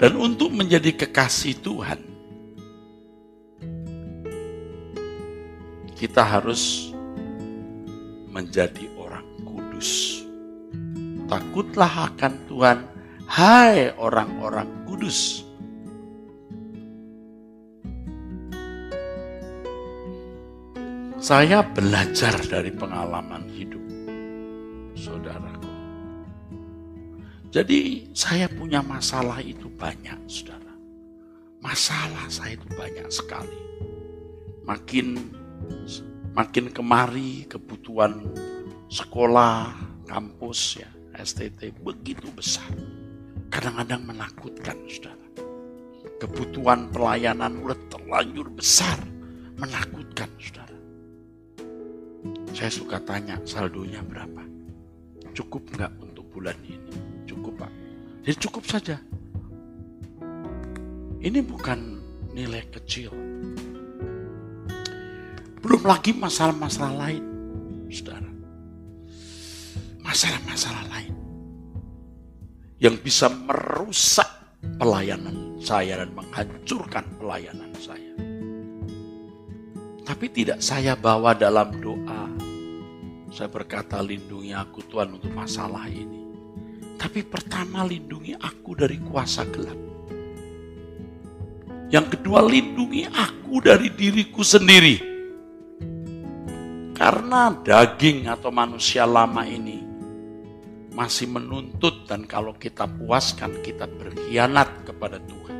[0.02, 2.02] Dan untuk menjadi kekasih Tuhan,
[5.94, 6.90] kita harus
[8.34, 10.20] menjadi orang kudus.
[11.30, 12.78] Takutlah akan Tuhan,
[13.30, 15.45] hai orang-orang kudus.
[21.26, 23.82] Saya belajar dari pengalaman hidup
[24.94, 25.66] saudaraku.
[27.50, 30.70] Jadi saya punya masalah itu banyak, saudara.
[31.58, 33.58] Masalah saya itu banyak sekali.
[34.70, 35.18] Makin
[36.30, 38.22] makin kemari kebutuhan
[38.86, 39.74] sekolah,
[40.06, 40.90] kampus ya,
[41.26, 42.70] STT begitu besar
[43.50, 45.26] kadang-kadang menakutkan, saudara.
[46.22, 49.02] Kebutuhan pelayanan udah terlanjur besar,
[49.58, 50.65] menakutkan, saudara.
[52.56, 54.40] Saya suka tanya saldonya berapa?
[55.36, 56.88] Cukup nggak untuk bulan ini?
[57.28, 57.68] Cukup pak?
[58.24, 58.96] Jadi cukup saja.
[61.20, 62.00] Ini bukan
[62.32, 63.12] nilai kecil.
[65.60, 67.24] Belum lagi masalah-masalah lain,
[67.92, 68.30] saudara.
[70.00, 71.12] Masalah-masalah lain
[72.80, 74.32] yang bisa merusak
[74.80, 78.16] pelayanan saya dan menghancurkan pelayanan saya.
[80.06, 82.05] Tapi tidak saya bawa dalam doa.
[83.36, 86.24] Saya berkata lindungi aku Tuhan untuk masalah ini.
[86.96, 89.76] Tapi pertama lindungi aku dari kuasa gelap.
[91.92, 94.96] Yang kedua lindungi aku dari diriku sendiri.
[96.96, 99.84] Karena daging atau manusia lama ini
[100.96, 105.56] masih menuntut dan kalau kita puaskan kita berkhianat kepada Tuhan.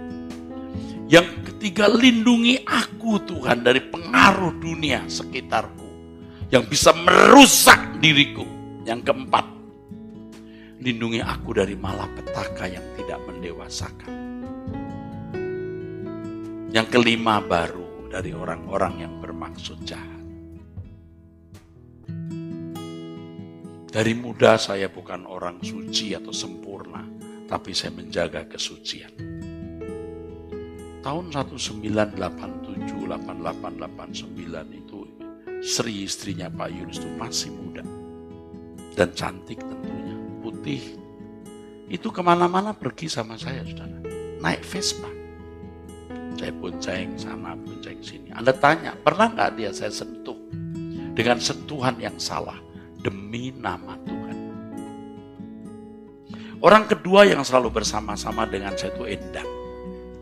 [1.12, 5.85] Yang ketiga lindungi aku Tuhan dari pengaruh dunia sekitarku
[6.50, 8.46] yang bisa merusak diriku.
[8.86, 9.46] Yang keempat,
[10.78, 14.12] lindungi aku dari malapetaka yang tidak mendewasakan.
[16.70, 20.22] Yang kelima baru dari orang-orang yang bermaksud jahat.
[23.90, 27.02] Dari muda saya bukan orang suci atau sempurna,
[27.48, 29.10] tapi saya menjaga kesucian.
[31.00, 32.12] Tahun 1987,
[32.92, 34.85] 88, 89 itu
[35.64, 37.84] Sri istrinya Pak Yunus itu masih muda.
[38.96, 40.82] Dan cantik tentunya, putih.
[41.86, 44.00] Itu ke mana-mana pergi sama saya, saudara.
[44.40, 45.08] Naik Vespa.
[46.36, 48.28] Saya bonceng sana, bonceng sini.
[48.32, 50.36] Anda tanya, pernah nggak dia saya sentuh?
[51.16, 52.60] Dengan sentuhan yang salah
[53.00, 54.36] demi nama Tuhan.
[56.60, 59.48] Orang kedua yang selalu bersama-sama dengan saya itu Endang,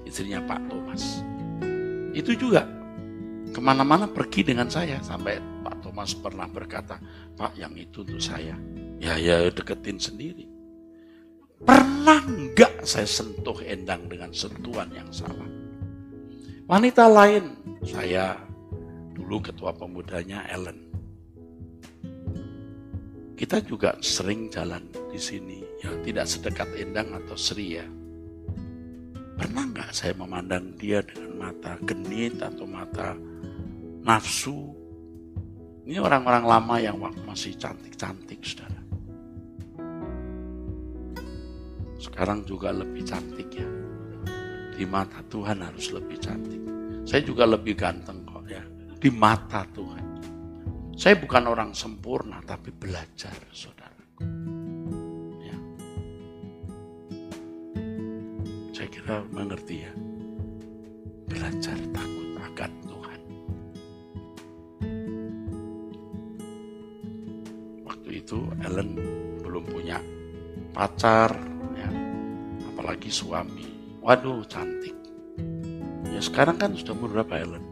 [0.03, 1.23] istrinya Pak Thomas.
[2.15, 2.67] Itu juga
[3.55, 6.99] ke mana-mana pergi dengan saya sampai Pak Thomas pernah berkata,
[7.39, 8.59] Pak yang itu untuk saya.
[8.99, 10.51] Ya ya deketin sendiri.
[11.63, 15.47] Pernah enggak saya sentuh Endang dengan sentuhan yang salah?
[16.67, 17.55] Wanita lain,
[17.87, 18.35] saya
[19.15, 20.85] dulu ketua pemudanya Ellen
[23.35, 27.87] kita juga sering jalan di sini, ya tidak sedekat Endang atau Sri ya.
[29.35, 33.19] Pernah nggak saya memandang dia dengan mata genit atau mata
[34.05, 34.77] nafsu.
[35.85, 38.81] Ini orang-orang lama yang waktu masih cantik-cantik, saudara.
[42.01, 43.69] Sekarang juga lebih cantik ya.
[44.77, 46.61] Di mata Tuhan harus lebih cantik.
[47.05, 48.65] Saya juga lebih ganteng kok ya.
[48.97, 50.05] Di mata Tuhan.
[50.97, 54.05] Saya bukan orang sempurna, tapi belajar, saudara.
[55.43, 55.59] Ya.
[58.73, 59.93] Saya kira mengerti ya.
[61.29, 62.94] Belajar takut akan Tuhan.
[68.25, 68.97] Itu Ellen
[69.45, 70.01] belum punya
[70.73, 71.29] pacar,
[71.77, 71.91] ya.
[72.73, 73.69] apalagi suami.
[74.01, 74.97] Waduh, cantik.
[76.09, 77.65] Ya sekarang kan sudah umur berapa Ellen?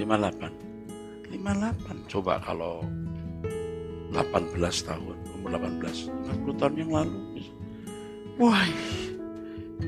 [0.00, 1.28] 58.
[1.28, 2.08] 58.
[2.08, 2.80] Coba kalau
[4.16, 4.56] 18
[4.88, 7.20] tahun, umur 18, 40 tahun yang lalu.
[8.40, 8.64] Wah,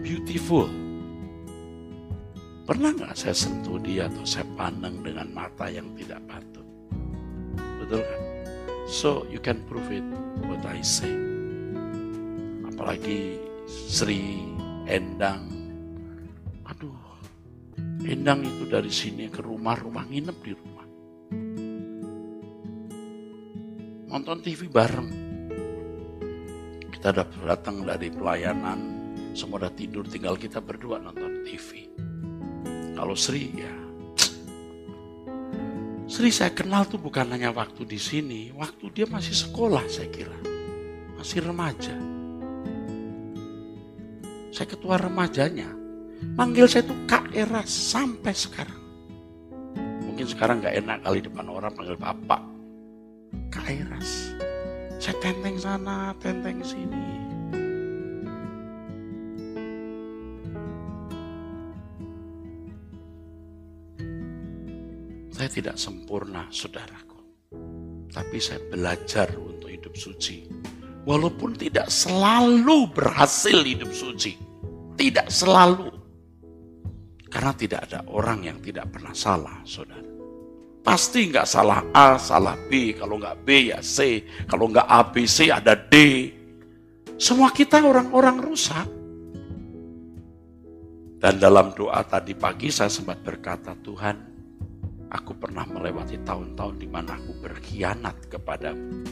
[0.05, 0.69] beautiful.
[2.69, 6.67] Pernah nggak saya sentuh dia atau saya pandang dengan mata yang tidak patut?
[7.81, 8.26] Betul kan?
[8.87, 10.07] So you can prove it
[10.47, 11.11] what I say.
[12.71, 14.47] Apalagi Sri
[14.87, 15.51] Endang.
[16.71, 16.95] Aduh,
[18.07, 20.77] Endang itu dari sini ke rumah-rumah nginep di rumah.
[24.17, 25.11] nonton TV bareng.
[26.89, 27.13] Kita
[27.45, 28.81] datang dari pelayanan,
[29.37, 31.93] semua udah tidur, tinggal kita berdua nonton TV.
[32.97, 33.77] Kalau Sri ya,
[36.17, 40.33] Sri saya kenal tuh bukan hanya waktu di sini, waktu dia masih sekolah saya kira,
[41.13, 41.93] masih remaja.
[44.49, 45.69] Saya ketua remajanya,
[46.33, 48.81] manggil saya tuh Kak Eras sampai sekarang.
[50.09, 52.41] Mungkin sekarang nggak enak kali depan orang panggil bapak,
[53.53, 54.33] Kairas.
[54.97, 57.16] Saya tenteng sana, tenteng sini.
[65.47, 67.23] Saya tidak sempurna, saudaraku.
[68.11, 70.43] Tapi saya belajar untuk hidup suci.
[71.07, 74.35] Walaupun tidak selalu berhasil hidup suci.
[74.99, 75.87] Tidak selalu.
[77.31, 80.03] Karena tidak ada orang yang tidak pernah salah, saudara.
[80.83, 82.99] Pasti nggak salah A, salah B.
[82.99, 84.27] Kalau nggak B ya C.
[84.51, 85.95] Kalau nggak A, B, C ada D.
[87.23, 88.91] Semua kita orang-orang rusak.
[91.23, 94.36] Dan dalam doa tadi pagi saya sempat berkata, Tuhan,
[95.11, 99.05] aku pernah melewati tahun-tahun di mana aku berkhianat kepadamu.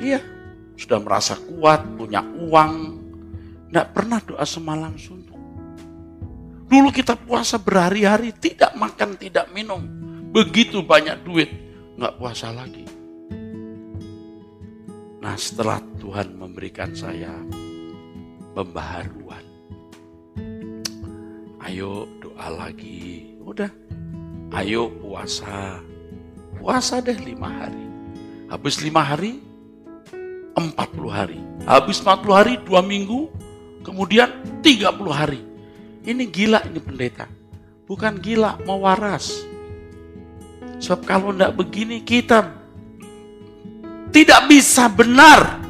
[0.00, 0.20] Iya,
[0.78, 2.72] sudah merasa kuat, punya uang,
[3.68, 5.38] nggak pernah doa semalam suntuk.
[6.70, 9.82] Dulu kita puasa berhari-hari, tidak makan, tidak minum
[10.30, 11.50] begitu banyak duit,
[11.98, 12.86] nggak puasa lagi.
[15.20, 17.34] Nah setelah Tuhan memberikan saya
[18.54, 19.44] pembaharuan,
[21.66, 23.68] ayo doa lagi, udah,
[24.50, 25.78] ayo puasa,
[26.58, 27.86] puasa deh lima hari.
[28.50, 29.38] Habis lima hari,
[30.58, 31.38] empat puluh hari.
[31.62, 33.30] Habis empat puluh hari, dua minggu,
[33.86, 34.26] kemudian
[34.58, 35.38] tiga puluh hari.
[36.02, 37.30] Ini gila ini pendeta.
[37.86, 39.46] Bukan gila, mau waras.
[40.82, 42.50] Sebab kalau tidak begini kita
[44.10, 45.62] tidak bisa benar.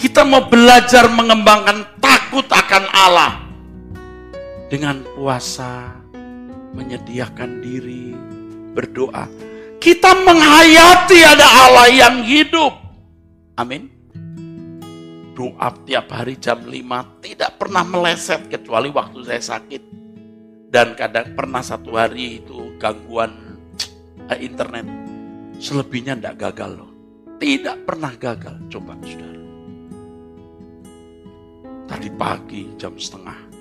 [0.00, 3.43] Kita mau belajar mengembangkan takut akan Allah.
[4.74, 6.02] Dengan puasa,
[6.74, 8.10] menyediakan diri,
[8.74, 9.30] berdoa.
[9.78, 12.74] Kita menghayati ada Allah yang hidup.
[13.54, 13.86] Amin.
[15.38, 19.82] Doa tiap hari jam 5 tidak pernah meleset kecuali waktu saya sakit
[20.74, 23.30] dan kadang pernah satu hari itu gangguan
[24.26, 24.90] eh, internet.
[25.62, 26.90] Selebihnya tidak gagal loh.
[27.38, 28.58] Tidak pernah gagal.
[28.66, 29.38] Coba saudara.
[31.86, 33.53] Tadi pagi jam setengah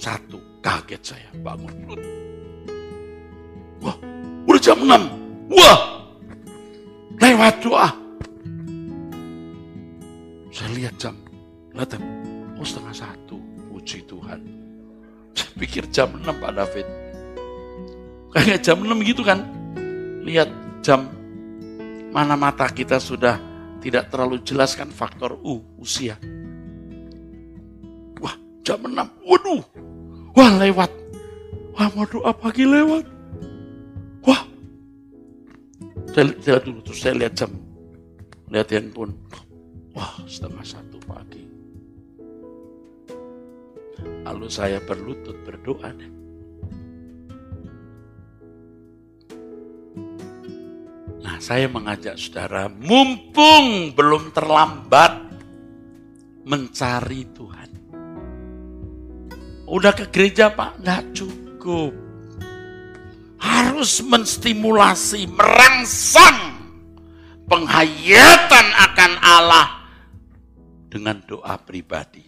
[0.00, 1.76] satu kaget saya bangun.
[3.84, 3.96] Wah,
[4.48, 5.02] udah jam enam.
[5.52, 5.78] Wah,
[7.20, 7.88] lewat doa.
[10.50, 11.14] Saya lihat jam,
[11.76, 12.00] lihat
[12.56, 13.36] oh setengah satu.
[13.70, 14.60] Puji Tuhan
[15.34, 16.86] saya pikir jam 6 Pak David.
[18.36, 19.40] Kayak jam 6 gitu kan.
[20.26, 20.50] Lihat
[20.84, 21.08] jam
[22.10, 23.38] mana mata kita sudah
[23.80, 26.20] tidak terlalu jelas kan faktor U, usia.
[28.20, 28.92] Wah, jam 6.
[29.24, 29.62] Waduh.
[30.34, 30.90] Wah, lewat.
[31.74, 33.06] Wah, mau doa pagi lewat.
[34.26, 34.42] Wah.
[36.10, 37.50] Saya, saya dulu terus saya lihat jam.
[38.50, 39.14] Lihat handphone.
[39.94, 41.42] Wah, setengah satu pagi.
[44.26, 45.90] Lalu saya berlutut berdoa.
[51.20, 55.30] Nah, saya mengajak saudara, mumpung belum terlambat
[56.46, 57.59] mencari Tuhan.
[59.70, 61.94] Udah ke gereja Pak, nggak cukup.
[63.40, 66.58] Harus menstimulasi, merangsang
[67.48, 69.80] penghayatan akan Allah
[70.90, 72.26] dengan doa pribadi,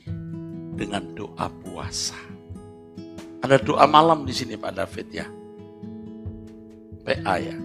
[0.78, 2.16] dengan doa puasa.
[3.42, 5.26] Ada doa malam di sini Pak David ya.
[7.02, 7.58] PA ya.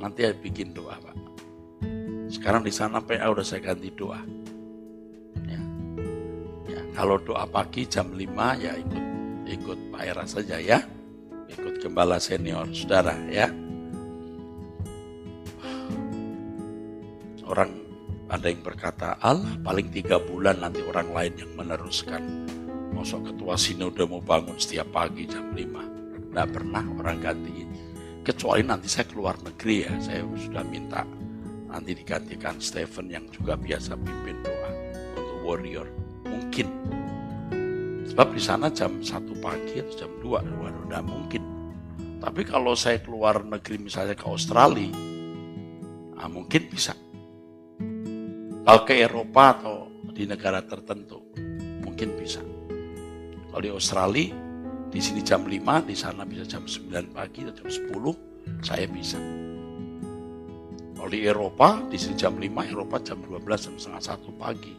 [0.00, 1.16] Nanti saya bikin doa Pak.
[2.32, 4.18] Sekarang di sana PA udah saya ganti doa.
[6.96, 8.24] Kalau doa pagi jam 5
[8.56, 9.04] ya ikut
[9.44, 10.80] ikut Pak Era saja ya.
[11.46, 13.52] Ikut gembala senior saudara ya.
[17.44, 17.70] Orang
[18.26, 22.48] ada yang berkata, Allah paling tiga bulan nanti orang lain yang meneruskan.
[22.90, 26.32] Masuk ketua sinode mau bangun setiap pagi jam 5.
[26.32, 27.70] Tidak pernah orang gantiin.
[28.26, 31.06] Kecuali nanti saya keluar negeri ya, saya sudah minta
[31.70, 34.70] nanti digantikan Stephen yang juga biasa pimpin doa
[35.14, 35.86] untuk warrior.
[36.26, 36.85] Mungkin.
[38.16, 39.12] Sebab di sana jam 1
[39.44, 41.42] pagi atau jam 2, waduh tidak mungkin.
[42.16, 44.88] Tapi kalau saya keluar negeri misalnya ke Australia,
[46.16, 46.96] nah mungkin bisa
[48.66, 51.22] kalau ke Eropa atau di negara tertentu,
[51.86, 52.42] mungkin bisa.
[53.52, 54.34] Kalau di Australia,
[54.90, 58.16] di sini jam 5, di sana bisa jam 9 pagi atau jam 10,
[58.66, 59.22] saya bisa.
[60.98, 64.74] Kalau di Eropa, di sini jam 5, Eropa jam 12, jam setengah 1 pagi.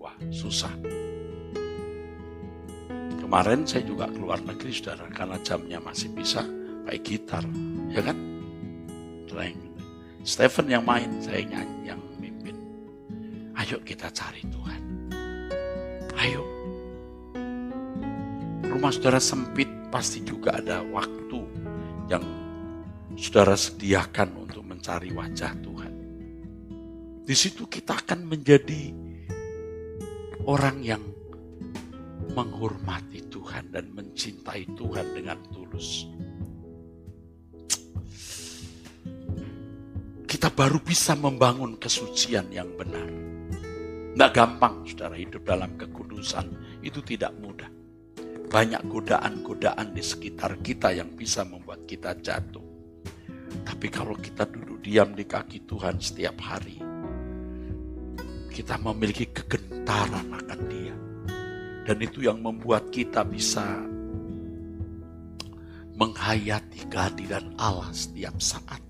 [0.00, 0.72] Wah, susah.
[3.28, 6.40] Kemarin saya juga keluar negeri, saudara, karena jamnya masih bisa
[6.88, 7.44] pakai gitar,
[7.92, 8.16] ya kan?
[10.24, 12.00] Stephen yang main, saya nyanyi, yang
[13.58, 14.82] Ayo kita cari Tuhan.
[16.14, 16.46] Ayo.
[18.64, 21.42] Rumah saudara sempit pasti juga ada waktu
[22.06, 22.22] yang
[23.18, 25.92] saudara sediakan untuk mencari wajah Tuhan.
[27.26, 28.94] Di situ kita akan menjadi
[30.46, 31.02] orang yang
[32.38, 36.06] menghormati Tuhan dan mencintai Tuhan dengan tulus.
[40.22, 43.10] Kita baru bisa membangun kesucian yang benar.
[44.14, 46.46] Tidak gampang, saudara, hidup dalam kekudusan.
[46.78, 47.66] Itu tidak mudah.
[48.46, 52.62] Banyak godaan-godaan di sekitar kita yang bisa membuat kita jatuh.
[53.66, 56.78] Tapi kalau kita duduk diam di kaki Tuhan setiap hari,
[58.54, 61.07] kita memiliki kegentaran akan dia.
[61.88, 63.64] Dan itu yang membuat kita bisa
[65.96, 68.84] menghayati kehadiran Allah setiap saat.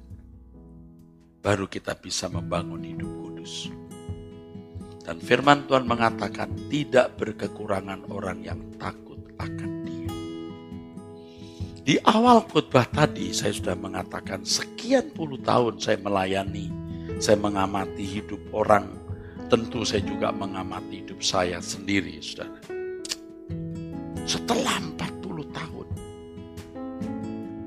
[1.38, 3.70] Baru kita bisa membangun hidup kudus.
[5.07, 10.12] Dan firman Tuhan mengatakan tidak berkekurangan orang yang takut akan dia.
[11.86, 16.66] Di awal khotbah tadi saya sudah mengatakan sekian puluh tahun saya melayani,
[17.22, 18.90] saya mengamati hidup orang,
[19.46, 22.74] tentu saya juga mengamati hidup saya sendiri, saudara.
[24.29, 25.87] Setelah 40 tahun,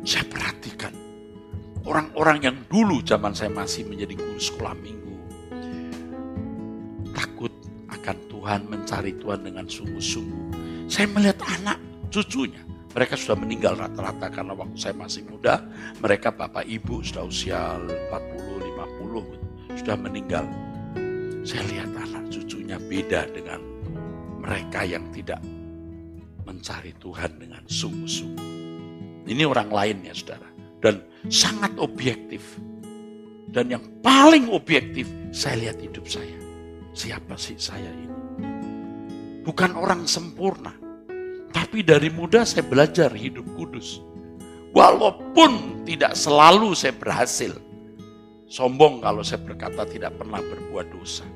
[0.05, 0.93] saya perhatikan
[1.89, 5.01] orang-orang yang dulu zaman saya masih menjadi guru sekolah minggu,
[8.41, 10.45] Tuhan, mencari Tuhan dengan sungguh-sungguh.
[10.89, 11.77] Saya melihat anak
[12.09, 12.59] cucunya,
[12.91, 15.61] mereka sudah meninggal rata-rata karena waktu saya masih muda,
[16.01, 18.65] mereka bapak ibu sudah usia 40,
[19.71, 20.43] 50, sudah meninggal.
[21.45, 23.63] Saya lihat anak cucunya beda dengan
[24.41, 25.39] mereka yang tidak
[26.43, 28.49] mencari Tuhan dengan sungguh-sungguh.
[29.27, 30.49] Ini orang lain ya saudara.
[30.81, 32.57] Dan sangat objektif.
[33.51, 36.39] Dan yang paling objektif, saya lihat hidup saya.
[36.91, 38.11] Siapa sih saya ini?
[39.41, 40.73] bukan orang sempurna.
[41.51, 43.99] Tapi dari muda saya belajar hidup kudus.
[44.71, 47.51] Walaupun tidak selalu saya berhasil.
[48.47, 51.27] Sombong kalau saya berkata tidak pernah berbuat dosa.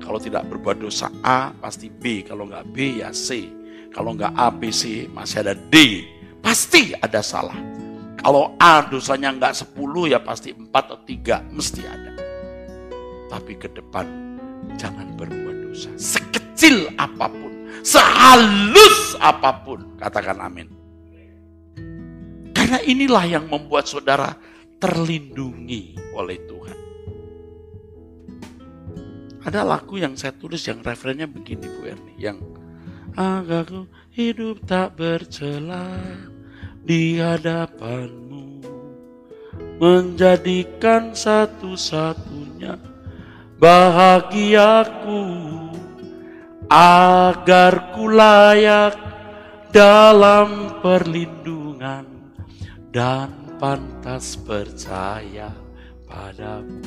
[0.00, 2.24] Kalau tidak berbuat dosa A, pasti B.
[2.24, 3.50] Kalau nggak B, ya C.
[3.94, 6.06] Kalau nggak A, B, C, masih ada D.
[6.40, 7.56] Pasti ada salah.
[8.20, 11.46] Kalau A dosanya nggak 10, ya pasti 4 atau 3.
[11.52, 12.12] Mesti ada.
[13.26, 14.06] Tapi ke depan,
[14.78, 15.90] jangan berbuat dosa.
[15.98, 19.98] Sekecil apa pun, sehalus apa pun.
[19.98, 20.68] Katakan amin.
[22.50, 24.34] Karena inilah yang membuat saudara
[24.82, 26.78] terlindungi oleh Tuhan.
[29.46, 32.42] Ada lagu yang saya tulis yang referennya begini Bu Erni, yang
[33.16, 35.96] agakku hidup tak bercela
[36.84, 38.60] di hadapanmu
[39.80, 42.76] menjadikan satu-satunya
[43.56, 45.24] bahagiaku
[46.68, 48.96] agar ku layak
[49.72, 52.04] dalam perlindungan
[52.92, 55.52] dan pantas percaya
[56.08, 56.80] padamu.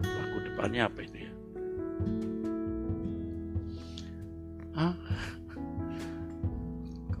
[0.00, 1.13] Lagu depannya apa itu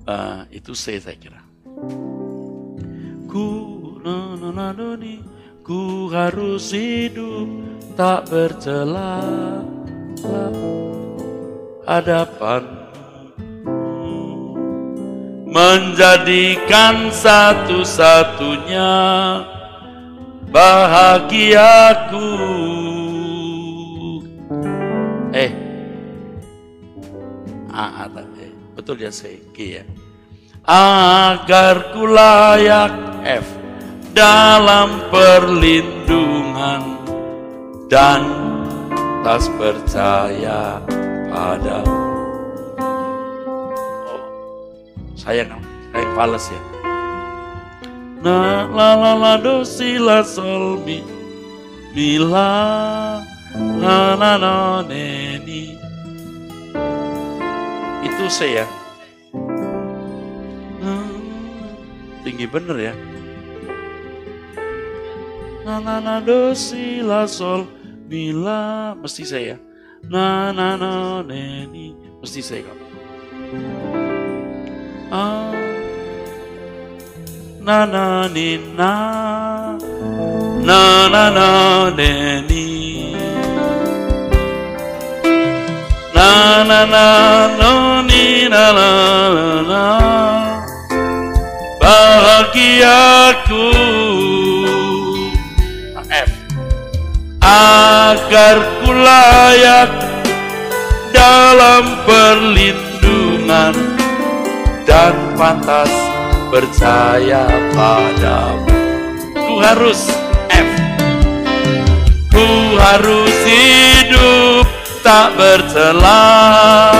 [0.04, 1.40] Uh, itu C saya kira.
[3.24, 3.48] Ku
[4.04, 4.36] na
[5.64, 7.48] ku harus hidup
[7.96, 9.24] tak bercela
[11.88, 12.84] hadapan
[15.48, 18.92] menjadikan satu-satunya
[20.52, 22.28] bahagiaku.
[25.32, 25.63] Eh,
[27.74, 29.84] A, A, eh, betul ya saya G ya.
[30.62, 32.94] Agar ku layak
[33.26, 33.46] F
[34.14, 37.02] dalam perlindungan
[37.90, 38.22] dan
[39.26, 40.78] tas percaya
[41.34, 41.82] pada.
[44.06, 44.22] Oh,
[45.18, 45.58] saya kan
[45.90, 46.62] saya fales ya.
[48.22, 51.02] Na la la la do si la sol mi
[51.90, 53.18] mi la
[53.82, 54.54] na na na
[54.86, 55.83] ne ni
[58.24, 58.64] itu saya
[60.80, 62.94] hmm, tinggi bener ya.
[65.60, 67.68] Na na na do si la sol
[68.08, 69.60] mi la mesti saya.
[70.08, 71.92] Na na na ne ni
[72.24, 72.84] mesti saya kamu
[75.12, 75.52] ah
[77.60, 78.92] na na ni na
[80.64, 81.48] na na na
[81.92, 82.64] ne ni
[86.24, 87.08] na na na
[87.60, 88.90] no ni na na
[89.68, 89.84] na
[91.80, 93.68] bahagiaku
[96.08, 96.32] F
[97.44, 99.92] agar ku layak
[101.12, 103.76] dalam perlindungan
[104.88, 105.92] dan pantas
[106.48, 107.44] percaya
[107.76, 108.72] padamu.
[109.36, 110.08] Ku harus
[110.48, 110.70] F.
[112.32, 112.48] Ku
[112.80, 114.63] harus hidup
[115.04, 116.96] tak bercela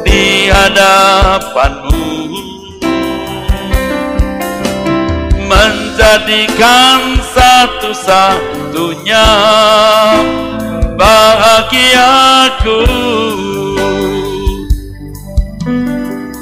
[0.00, 2.08] di hadapanmu.
[5.44, 9.28] Menjadikan satu-satunya
[10.96, 12.80] bahagiaku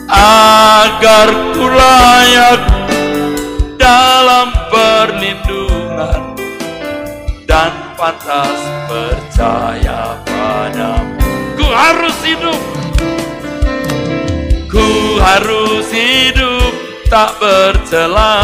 [0.06, 2.62] agar ku layak
[3.74, 6.34] dalam perlindungan
[7.46, 8.65] dan pantas
[15.36, 16.72] harus hidup
[17.12, 18.40] tak bercela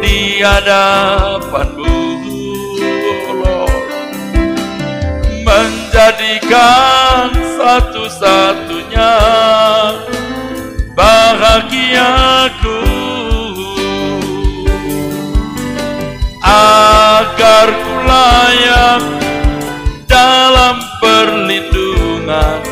[0.00, 2.00] di hadapanmu.
[5.44, 9.12] Menjadikan satu-satunya
[10.96, 12.80] bahagiaku
[16.46, 19.02] agar ku layak
[20.08, 22.62] dalam perlindungan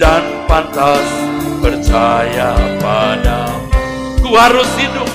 [0.00, 1.15] dan pantas
[1.96, 3.72] percaya padamu.
[4.20, 5.08] Ku harus hidup.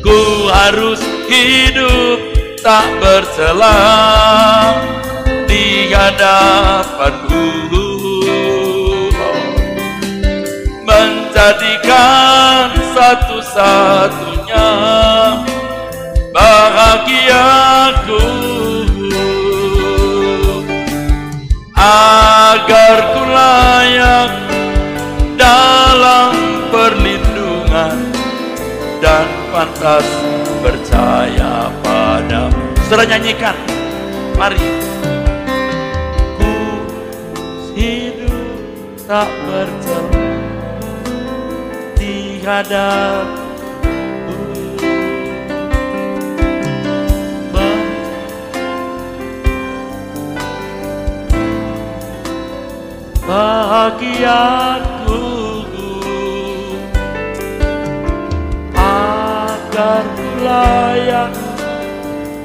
[0.00, 0.96] Ku harus
[1.28, 2.18] hidup
[2.64, 3.76] tak bercela
[5.44, 7.52] di hadapanmu
[10.88, 14.72] menjadikan satu-satunya
[16.32, 18.24] bahagiaku.
[21.76, 24.41] Agar ku layak
[29.62, 30.06] dan pantas
[30.58, 32.74] percaya padamu.
[32.90, 33.54] Saudara nyanyikan,
[34.34, 34.58] mari.
[36.34, 36.50] Ku
[37.78, 38.42] hidup
[39.06, 40.18] tak bercela
[41.94, 43.42] di hadap
[59.82, 61.34] ku layak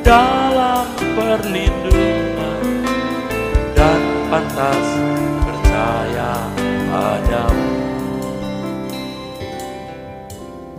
[0.02, 2.62] dalam perlindungan
[3.78, 4.02] dan
[4.34, 4.88] pantas
[5.46, 6.34] percaya
[6.90, 7.70] padamu.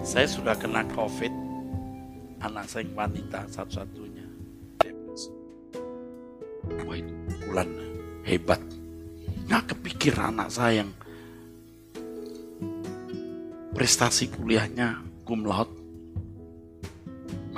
[0.03, 1.31] Saya sudah kena COVID,
[2.43, 4.27] anak saya yang wanita satu-satunya.
[6.83, 7.69] Wah itu pukulan
[8.27, 8.59] hebat.
[9.47, 10.91] Nggak kepikir anak saya yang
[13.79, 15.78] prestasi kuliahnya cum laude,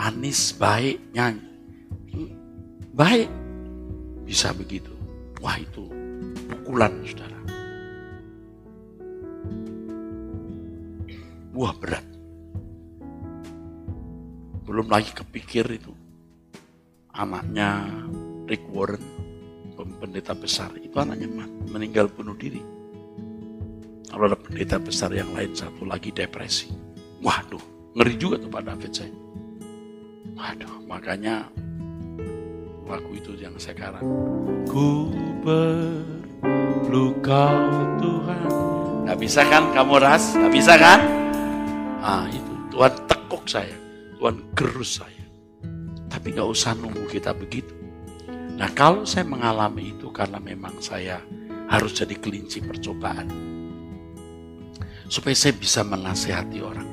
[0.01, 2.33] manis, baik, nyanyi,
[2.97, 3.29] baik,
[4.25, 4.89] bisa begitu.
[5.45, 5.85] Wah itu
[6.49, 7.37] pukulan saudara.
[11.53, 12.07] Wah berat.
[14.65, 15.93] Belum lagi kepikir itu.
[17.13, 17.85] Anaknya
[18.49, 19.05] Rick Warren,
[20.01, 21.29] pendeta besar, itu anaknya
[21.69, 22.65] meninggal bunuh diri.
[24.09, 26.73] Kalau ada pendeta besar yang lain satu lagi depresi.
[27.21, 29.30] Waduh, ngeri juga tuh Pak David saya.
[30.41, 31.45] Waduh, makanya
[32.89, 34.01] lagu itu yang sekarang.
[34.65, 35.13] Ku
[35.45, 37.69] perlu kau
[38.01, 38.49] Tuhan.
[39.05, 40.33] Gak bisa kan kamu ras?
[40.33, 41.01] Gak bisa kan?
[42.01, 43.77] Ah itu, Tuhan tekuk saya.
[44.17, 45.25] Tuhan gerus saya.
[46.09, 47.77] Tapi gak usah nunggu kita begitu.
[48.57, 51.21] Nah kalau saya mengalami itu karena memang saya
[51.69, 53.29] harus jadi kelinci percobaan.
[55.05, 56.90] Supaya saya bisa menasehati orang.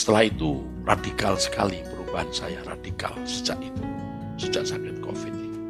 [0.00, 3.84] Setelah itu radikal sekali perubahan saya, radikal sejak itu.
[4.40, 5.60] Sejak sakit covid ini.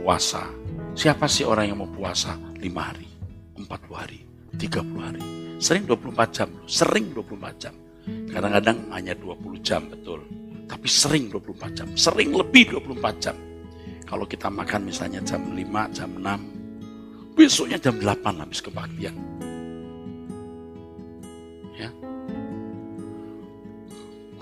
[0.00, 0.48] Puasa.
[0.96, 3.04] Siapa sih orang yang mau puasa 5 hari,
[3.60, 4.24] 40 hari,
[4.56, 5.20] 30 hari.
[5.60, 7.76] Sering 24 jam, sering 24 jam.
[8.08, 10.24] Kadang-kadang hanya 20 jam betul.
[10.64, 13.36] Tapi sering 24 jam, sering lebih 24 jam.
[14.08, 19.12] Kalau kita makan misalnya jam 5, jam 6, besoknya jam 8 habis kebaktian.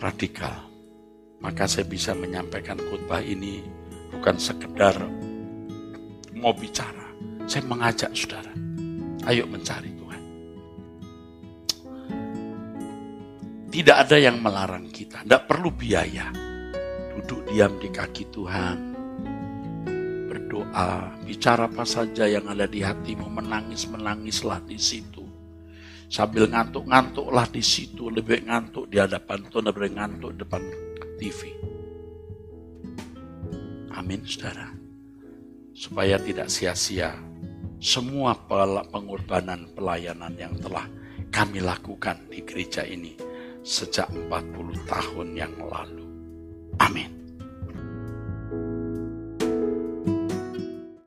[0.05, 0.69] Radikal.
[1.41, 3.65] Maka saya bisa menyampaikan khutbah ini
[4.13, 5.01] bukan sekedar
[6.37, 7.09] mau bicara.
[7.49, 8.53] Saya mengajak saudara,
[9.33, 10.23] ayo mencari Tuhan.
[13.73, 16.29] Tidak ada yang melarang kita, tidak perlu biaya.
[17.17, 18.77] Duduk diam di kaki Tuhan,
[20.29, 25.24] berdoa, bicara apa saja yang ada di hatimu, menangis-menangislah di situ.
[26.15, 30.63] Sambil ngantuk-ngantuklah di situ, lebih ngantuk di hadapan Tuhan, lebih ngantuk di depan
[31.19, 31.41] TV.
[33.99, 34.71] Amin, saudara.
[35.75, 37.19] Supaya tidak sia-sia
[37.83, 38.39] semua
[38.95, 40.87] pengorbanan pelayanan yang telah
[41.35, 43.19] kami lakukan di gereja ini
[43.67, 46.07] sejak 40 tahun yang lalu.